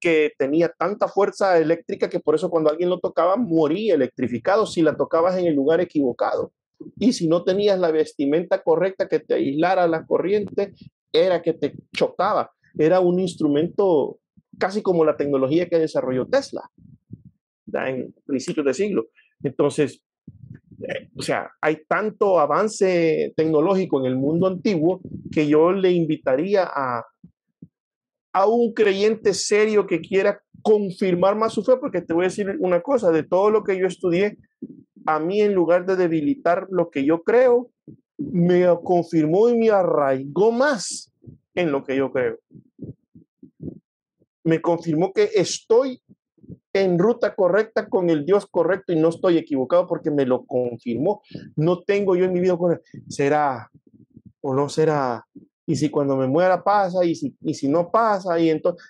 que 0.00 0.32
tenía 0.38 0.70
tanta 0.70 1.08
fuerza 1.08 1.58
eléctrica 1.58 2.08
que 2.08 2.20
por 2.20 2.34
eso 2.34 2.48
cuando 2.48 2.70
alguien 2.70 2.88
lo 2.88 3.00
tocaba 3.00 3.36
moría 3.36 3.94
electrificado 3.94 4.66
si 4.66 4.82
la 4.82 4.96
tocabas 4.96 5.36
en 5.36 5.46
el 5.46 5.54
lugar 5.54 5.80
equivocado. 5.80 6.52
Y 6.98 7.12
si 7.12 7.28
no 7.28 7.44
tenías 7.44 7.78
la 7.78 7.90
vestimenta 7.90 8.62
correcta 8.62 9.08
que 9.08 9.20
te 9.20 9.34
aislara 9.34 9.86
la 9.86 10.06
corriente, 10.06 10.72
era 11.12 11.42
que 11.42 11.52
te 11.52 11.74
chocaba. 11.94 12.50
Era 12.78 13.00
un 13.00 13.20
instrumento 13.20 14.18
casi 14.58 14.80
como 14.80 15.04
la 15.04 15.18
tecnología 15.18 15.68
que 15.68 15.78
desarrolló 15.78 16.26
Tesla 16.26 16.70
en 17.72 18.14
principios 18.26 18.66
de 18.66 18.74
siglo. 18.74 19.08
Entonces, 19.42 20.02
eh, 20.82 21.08
o 21.16 21.22
sea, 21.22 21.50
hay 21.60 21.84
tanto 21.86 22.38
avance 22.38 23.32
tecnológico 23.36 24.00
en 24.00 24.06
el 24.06 24.16
mundo 24.16 24.46
antiguo 24.46 25.00
que 25.30 25.46
yo 25.46 25.72
le 25.72 25.92
invitaría 25.92 26.64
a, 26.64 27.04
a 28.32 28.46
un 28.46 28.72
creyente 28.72 29.34
serio 29.34 29.86
que 29.86 30.00
quiera 30.00 30.40
confirmar 30.62 31.36
más 31.36 31.52
su 31.52 31.62
fe, 31.62 31.76
porque 31.80 32.02
te 32.02 32.12
voy 32.12 32.24
a 32.24 32.28
decir 32.28 32.56
una 32.60 32.80
cosa, 32.80 33.10
de 33.10 33.22
todo 33.22 33.50
lo 33.50 33.64
que 33.64 33.78
yo 33.78 33.86
estudié, 33.86 34.38
a 35.06 35.18
mí 35.18 35.40
en 35.40 35.54
lugar 35.54 35.86
de 35.86 35.96
debilitar 35.96 36.66
lo 36.70 36.90
que 36.90 37.04
yo 37.04 37.22
creo, 37.22 37.70
me 38.18 38.66
confirmó 38.84 39.48
y 39.48 39.58
me 39.58 39.70
arraigó 39.70 40.52
más 40.52 41.12
en 41.54 41.72
lo 41.72 41.84
que 41.84 41.96
yo 41.96 42.12
creo. 42.12 42.38
Me 44.44 44.60
confirmó 44.60 45.12
que 45.12 45.30
estoy 45.34 46.02
en 46.72 46.98
ruta 46.98 47.34
correcta 47.34 47.88
con 47.88 48.10
el 48.10 48.24
Dios 48.24 48.46
correcto 48.46 48.92
y 48.92 48.96
no 48.96 49.08
estoy 49.08 49.38
equivocado 49.38 49.86
porque 49.86 50.10
me 50.10 50.26
lo 50.26 50.44
confirmó. 50.44 51.22
No 51.56 51.80
tengo 51.80 52.16
yo 52.16 52.24
en 52.24 52.32
mi 52.32 52.40
vida, 52.40 52.56
será 53.08 53.70
o 54.42 54.54
no 54.54 54.68
será, 54.68 55.26
y 55.66 55.76
si 55.76 55.88
cuando 55.88 56.16
me 56.16 56.26
muera 56.26 56.64
pasa, 56.64 57.04
y 57.04 57.14
si, 57.14 57.36
y 57.42 57.54
si 57.54 57.68
no 57.68 57.90
pasa, 57.90 58.40
y 58.40 58.50
entonces, 58.50 58.82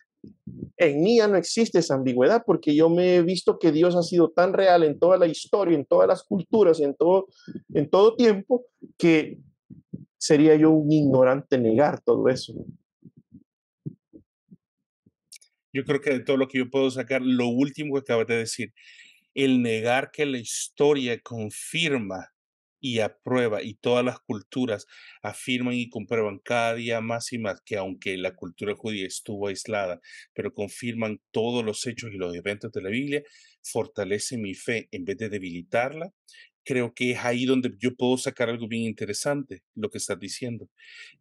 en 0.77 1.03
mí 1.03 1.19
ya 1.19 1.29
no 1.29 1.37
existe 1.37 1.79
esa 1.79 1.95
ambigüedad 1.95 2.43
porque 2.47 2.75
yo 2.75 2.88
me 2.88 3.16
he 3.16 3.23
visto 3.23 3.59
que 3.59 3.71
Dios 3.73 3.97
ha 3.97 4.03
sido 4.03 4.31
tan 4.31 4.53
real 4.53 4.83
en 4.85 4.99
toda 4.99 5.19
la 5.19 5.27
historia, 5.27 5.77
en 5.77 5.85
todas 5.85 6.09
las 6.09 6.23
culturas, 6.23 6.81
en 6.81 6.95
todo, 6.95 7.27
en 7.75 7.90
todo 7.90 8.16
tiempo, 8.16 8.64
que 8.97 9.38
sería 10.16 10.55
yo 10.57 10.71
un 10.71 10.90
ignorante 10.90 11.59
negar 11.59 12.01
todo 12.01 12.29
eso. 12.29 12.55
Yo 15.73 15.85
creo 15.85 16.01
que 16.01 16.11
de 16.11 16.21
todo 16.21 16.37
lo 16.37 16.49
que 16.49 16.59
yo 16.59 16.71
puedo 16.71 16.91
sacar, 16.91 17.23
lo 17.23 17.47
último 17.49 17.95
que 17.95 18.01
acabas 18.01 18.27
de 18.27 18.37
decir, 18.39 18.73
el 19.35 19.63
negar 19.63 20.11
que 20.13 20.27
la 20.27 20.39
historia 20.39 21.21
confirma 21.21 22.29
y 22.81 23.01
aprueba 23.01 23.63
y 23.63 23.75
todas 23.75 24.05
las 24.05 24.21
culturas 24.21 24.87
afirman 25.23 25.75
y 25.75 25.89
comprueban 25.91 26.39
cada 26.41 26.75
día 26.75 27.01
más 27.01 27.33
y 27.33 27.39
más 27.39 27.61
que 27.65 27.77
aunque 27.77 28.17
la 28.17 28.35
cultura 28.35 28.75
judía 28.75 29.07
estuvo 29.07 29.49
aislada, 29.49 30.01
pero 30.35 30.55
confirman 30.55 31.21
todos 31.31 31.65
los 31.65 31.87
hechos 31.87 32.11
y 32.13 32.17
los 32.19 32.35
eventos 32.35 32.73
de 32.73 32.83
la 32.83 32.91
Biblia, 32.91 33.23
fortalece 33.63 34.39
mi 34.39 34.55
fe 34.55 34.89
en 34.93 35.05
vez 35.05 35.19
de 35.19 35.29
debilitarla. 35.29 36.13
Creo 36.65 36.95
que 36.95 37.13
es 37.13 37.19
ahí 37.21 37.45
donde 37.47 37.73
yo 37.79 37.95
puedo 37.97 38.19
sacar 38.19 38.49
algo 38.51 38.69
bien 38.69 38.85
interesante, 38.85 39.63
lo 39.75 39.91
que 39.91 39.99
estás 39.99 40.19
diciendo, 40.19 40.69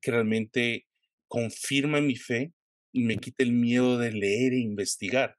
que 0.01 0.11
realmente 0.11 0.87
confirma 1.27 2.01
mi 2.01 2.15
fe 2.15 2.53
me 2.93 3.17
quita 3.17 3.43
el 3.43 3.53
miedo 3.53 3.97
de 3.97 4.11
leer 4.11 4.53
e 4.53 4.59
investigar 4.59 5.35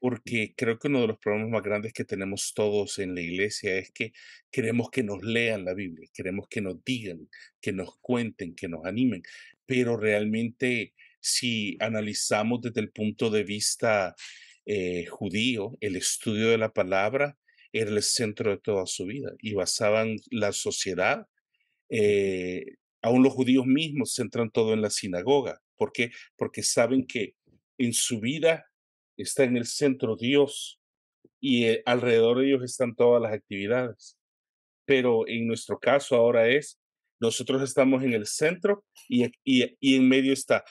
porque 0.00 0.54
creo 0.56 0.78
que 0.78 0.88
uno 0.88 1.00
de 1.00 1.08
los 1.08 1.18
problemas 1.18 1.50
más 1.50 1.62
grandes 1.62 1.92
que 1.92 2.04
tenemos 2.04 2.52
todos 2.54 2.98
en 2.98 3.14
la 3.14 3.20
iglesia 3.20 3.78
es 3.78 3.90
que 3.90 4.12
queremos 4.50 4.90
que 4.90 5.02
nos 5.02 5.22
lean 5.22 5.64
la 5.64 5.74
Biblia, 5.74 6.08
queremos 6.14 6.46
que 6.48 6.60
nos 6.60 6.82
digan, 6.84 7.28
que 7.60 7.72
nos 7.72 7.98
cuenten, 7.98 8.54
que 8.54 8.68
nos 8.68 8.84
animen, 8.84 9.22
pero 9.66 9.96
realmente 9.96 10.94
si 11.20 11.76
analizamos 11.80 12.60
desde 12.62 12.80
el 12.80 12.90
punto 12.90 13.30
de 13.30 13.42
vista 13.42 14.14
eh, 14.66 15.06
judío, 15.06 15.76
el 15.80 15.96
estudio 15.96 16.50
de 16.50 16.58
la 16.58 16.72
palabra 16.72 17.36
era 17.72 17.90
el 17.90 18.02
centro 18.02 18.50
de 18.50 18.58
toda 18.58 18.86
su 18.86 19.06
vida 19.06 19.32
y 19.40 19.54
basaban 19.54 20.16
la 20.30 20.52
sociedad. 20.52 21.26
Eh, 21.90 22.76
aún 23.02 23.22
los 23.22 23.32
judíos 23.32 23.66
mismos 23.66 24.14
centran 24.14 24.50
todo 24.50 24.74
en 24.74 24.82
la 24.82 24.90
sinagoga. 24.90 25.60
¿Por 25.78 25.92
qué? 25.92 26.10
Porque 26.36 26.62
saben 26.62 27.06
que 27.06 27.34
en 27.78 27.92
su 27.94 28.20
vida 28.20 28.66
está 29.16 29.44
en 29.44 29.56
el 29.56 29.66
centro 29.66 30.16
Dios 30.16 30.80
y 31.40 31.64
eh, 31.64 31.82
alrededor 31.86 32.40
de 32.40 32.46
Dios 32.46 32.62
están 32.64 32.94
todas 32.94 33.22
las 33.22 33.32
actividades. 33.32 34.18
Pero 34.84 35.26
en 35.28 35.46
nuestro 35.46 35.78
caso 35.78 36.16
ahora 36.16 36.48
es, 36.48 36.78
nosotros 37.20 37.62
estamos 37.62 38.02
en 38.02 38.12
el 38.12 38.26
centro 38.26 38.84
y, 39.08 39.24
y, 39.44 39.76
y 39.80 39.96
en 39.96 40.08
medio 40.08 40.32
está 40.32 40.64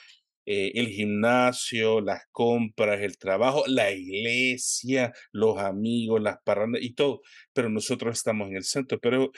eh, 0.50 0.72
el 0.80 0.88
gimnasio, 0.88 2.00
las 2.00 2.22
compras, 2.32 3.02
el 3.02 3.18
trabajo, 3.18 3.64
la 3.66 3.92
iglesia, 3.92 5.12
los 5.30 5.58
amigos, 5.58 6.22
las 6.22 6.38
parrandas 6.42 6.80
y 6.82 6.94
todo. 6.94 7.20
Pero 7.52 7.68
nosotros 7.68 8.16
estamos 8.16 8.48
en 8.48 8.56
el 8.56 8.64
centro. 8.64 8.98
Pero 8.98 9.30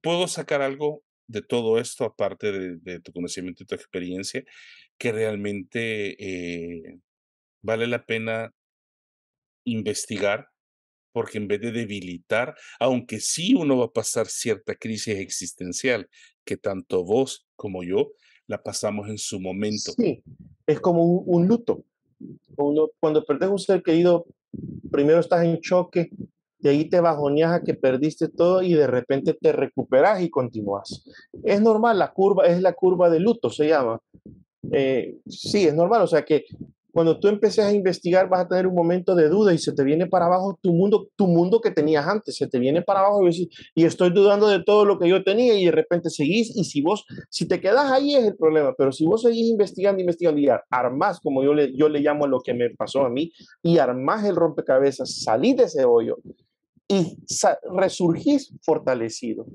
puedo 0.00 0.28
sacar 0.28 0.62
algo 0.62 1.02
de 1.26 1.42
todo 1.42 1.80
esto, 1.80 2.04
aparte 2.04 2.52
de, 2.78 3.00
tu 3.00 3.12
conocimiento 3.12 3.64
y 3.64 3.66
tu 3.66 3.74
experiencia, 3.74 4.44
que 4.98 5.12
realmente 5.12 6.16
eh, 6.18 6.98
vale 7.62 7.86
la 7.86 8.04
pena 8.04 8.54
investigar, 9.64 10.48
porque 11.12 11.38
en 11.38 11.48
vez 11.48 11.60
de 11.60 11.72
debilitar, 11.72 12.54
aunque 12.80 13.20
sí 13.20 13.54
uno 13.54 13.78
va 13.78 13.86
a 13.86 13.92
pasar 13.92 14.26
cierta 14.26 14.74
crisis 14.74 15.16
existencial, 15.16 16.08
que 16.44 16.56
tanto 16.56 17.04
vos 17.04 17.46
como 17.56 17.82
yo 17.84 18.12
la 18.46 18.62
pasamos 18.62 19.08
en 19.08 19.18
su 19.18 19.40
momento. 19.40 19.92
Sí, 19.92 20.22
es 20.66 20.80
como 20.80 21.04
un, 21.04 21.46
luto. 21.46 21.84
Uno, 22.56 22.88
cuando 23.00 23.24
perdes 23.24 23.50
un 23.50 23.58
ser 23.58 23.82
querido, 23.82 24.26
primero 24.90 25.20
estás 25.20 25.44
en 25.44 25.60
choque, 25.60 26.10
de 26.58 26.70
ahí 26.70 26.88
te 26.88 27.00
bajoneas 27.00 27.52
a 27.52 27.62
que 27.62 27.74
perdiste 27.74 28.28
todo 28.28 28.62
y 28.62 28.74
de 28.74 28.86
repente 28.86 29.34
te 29.34 29.52
recuperas 29.52 30.22
y 30.22 30.30
continúas. 30.30 31.04
Es 31.42 31.60
normal, 31.60 31.98
la 31.98 32.12
curva 32.12 32.46
es 32.46 32.60
la 32.62 32.72
curva 32.72 33.10
de 33.10 33.20
luto, 33.20 33.50
se 33.50 33.68
llama. 33.68 34.00
Eh, 34.72 35.18
sí, 35.26 35.66
es 35.66 35.74
normal, 35.74 36.02
o 36.02 36.06
sea 36.06 36.24
que 36.24 36.46
cuando 36.92 37.18
tú 37.18 37.28
empeces 37.28 37.64
a 37.64 37.72
investigar 37.72 38.28
vas 38.28 38.40
a 38.40 38.48
tener 38.48 38.66
un 38.66 38.74
momento 38.74 39.14
de 39.14 39.28
duda 39.28 39.54
y 39.54 39.58
se 39.58 39.72
te 39.72 39.82
viene 39.82 40.06
para 40.06 40.26
abajo 40.26 40.58
tu 40.60 40.72
mundo, 40.72 41.08
tu 41.16 41.26
mundo 41.26 41.60
que 41.60 41.70
tenías 41.70 42.06
antes, 42.06 42.36
se 42.36 42.46
te 42.46 42.58
viene 42.58 42.82
para 42.82 43.00
abajo 43.00 43.26
y, 43.28 43.50
y 43.74 43.84
estoy 43.84 44.10
dudando 44.10 44.48
de 44.48 44.62
todo 44.62 44.84
lo 44.84 44.98
que 44.98 45.08
yo 45.08 45.24
tenía 45.24 45.54
y 45.54 45.66
de 45.66 45.70
repente 45.72 46.10
seguís 46.10 46.54
y 46.54 46.64
si 46.64 46.82
vos, 46.82 47.04
si 47.30 47.48
te 47.48 47.60
quedas 47.60 47.90
ahí 47.90 48.14
es 48.14 48.24
el 48.24 48.36
problema, 48.36 48.74
pero 48.76 48.92
si 48.92 49.06
vos 49.06 49.22
seguís 49.22 49.48
investigando, 49.48 50.00
investigando 50.00 50.40
y 50.40 50.48
armás, 50.70 51.18
como 51.20 51.42
yo 51.42 51.54
le, 51.54 51.74
yo 51.74 51.88
le 51.88 52.00
llamo 52.00 52.26
lo 52.26 52.40
que 52.40 52.52
me 52.52 52.70
pasó 52.70 53.06
a 53.06 53.10
mí, 53.10 53.32
y 53.62 53.78
armás 53.78 54.24
el 54.24 54.36
rompecabezas, 54.36 55.22
salís 55.22 55.56
de 55.56 55.64
ese 55.64 55.84
hoyo 55.84 56.18
y 56.88 57.18
resurgís 57.74 58.54
fortalecido. 58.62 59.46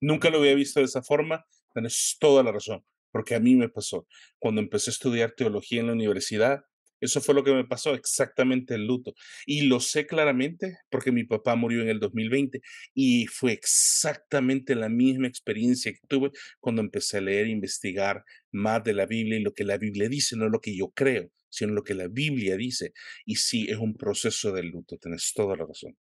Nunca 0.00 0.30
lo 0.30 0.38
había 0.38 0.54
visto 0.54 0.80
de 0.80 0.86
esa 0.86 1.02
forma, 1.02 1.44
tienes 1.74 2.16
toda 2.18 2.42
la 2.42 2.52
razón 2.52 2.82
porque 3.14 3.36
a 3.36 3.40
mí 3.40 3.54
me 3.54 3.68
pasó. 3.68 4.08
Cuando 4.40 4.60
empecé 4.60 4.90
a 4.90 4.94
estudiar 4.94 5.34
teología 5.36 5.78
en 5.78 5.86
la 5.86 5.92
universidad, 5.92 6.64
eso 7.00 7.20
fue 7.20 7.32
lo 7.34 7.44
que 7.44 7.54
me 7.54 7.64
pasó, 7.64 7.94
exactamente 7.94 8.74
el 8.74 8.86
luto. 8.88 9.14
Y 9.46 9.62
lo 9.68 9.78
sé 9.78 10.04
claramente 10.04 10.78
porque 10.90 11.12
mi 11.12 11.22
papá 11.22 11.54
murió 11.54 11.82
en 11.82 11.90
el 11.90 12.00
2020 12.00 12.60
y 12.92 13.26
fue 13.26 13.52
exactamente 13.52 14.74
la 14.74 14.88
misma 14.88 15.28
experiencia 15.28 15.92
que 15.92 16.00
tuve 16.08 16.32
cuando 16.58 16.82
empecé 16.82 17.18
a 17.18 17.20
leer 17.20 17.46
e 17.46 17.50
investigar 17.50 18.24
más 18.50 18.82
de 18.82 18.94
la 18.94 19.06
Biblia 19.06 19.38
y 19.38 19.42
lo 19.42 19.54
que 19.54 19.62
la 19.62 19.78
Biblia 19.78 20.08
dice, 20.08 20.36
no 20.36 20.48
lo 20.48 20.60
que 20.60 20.76
yo 20.76 20.90
creo, 20.90 21.30
sino 21.48 21.72
lo 21.72 21.84
que 21.84 21.94
la 21.94 22.08
Biblia 22.08 22.56
dice. 22.56 22.94
Y 23.24 23.36
sí, 23.36 23.66
es 23.68 23.76
un 23.78 23.96
proceso 23.96 24.50
de 24.50 24.64
luto, 24.64 24.98
tenés 24.98 25.32
toda 25.36 25.56
la 25.56 25.66
razón. 25.66 25.96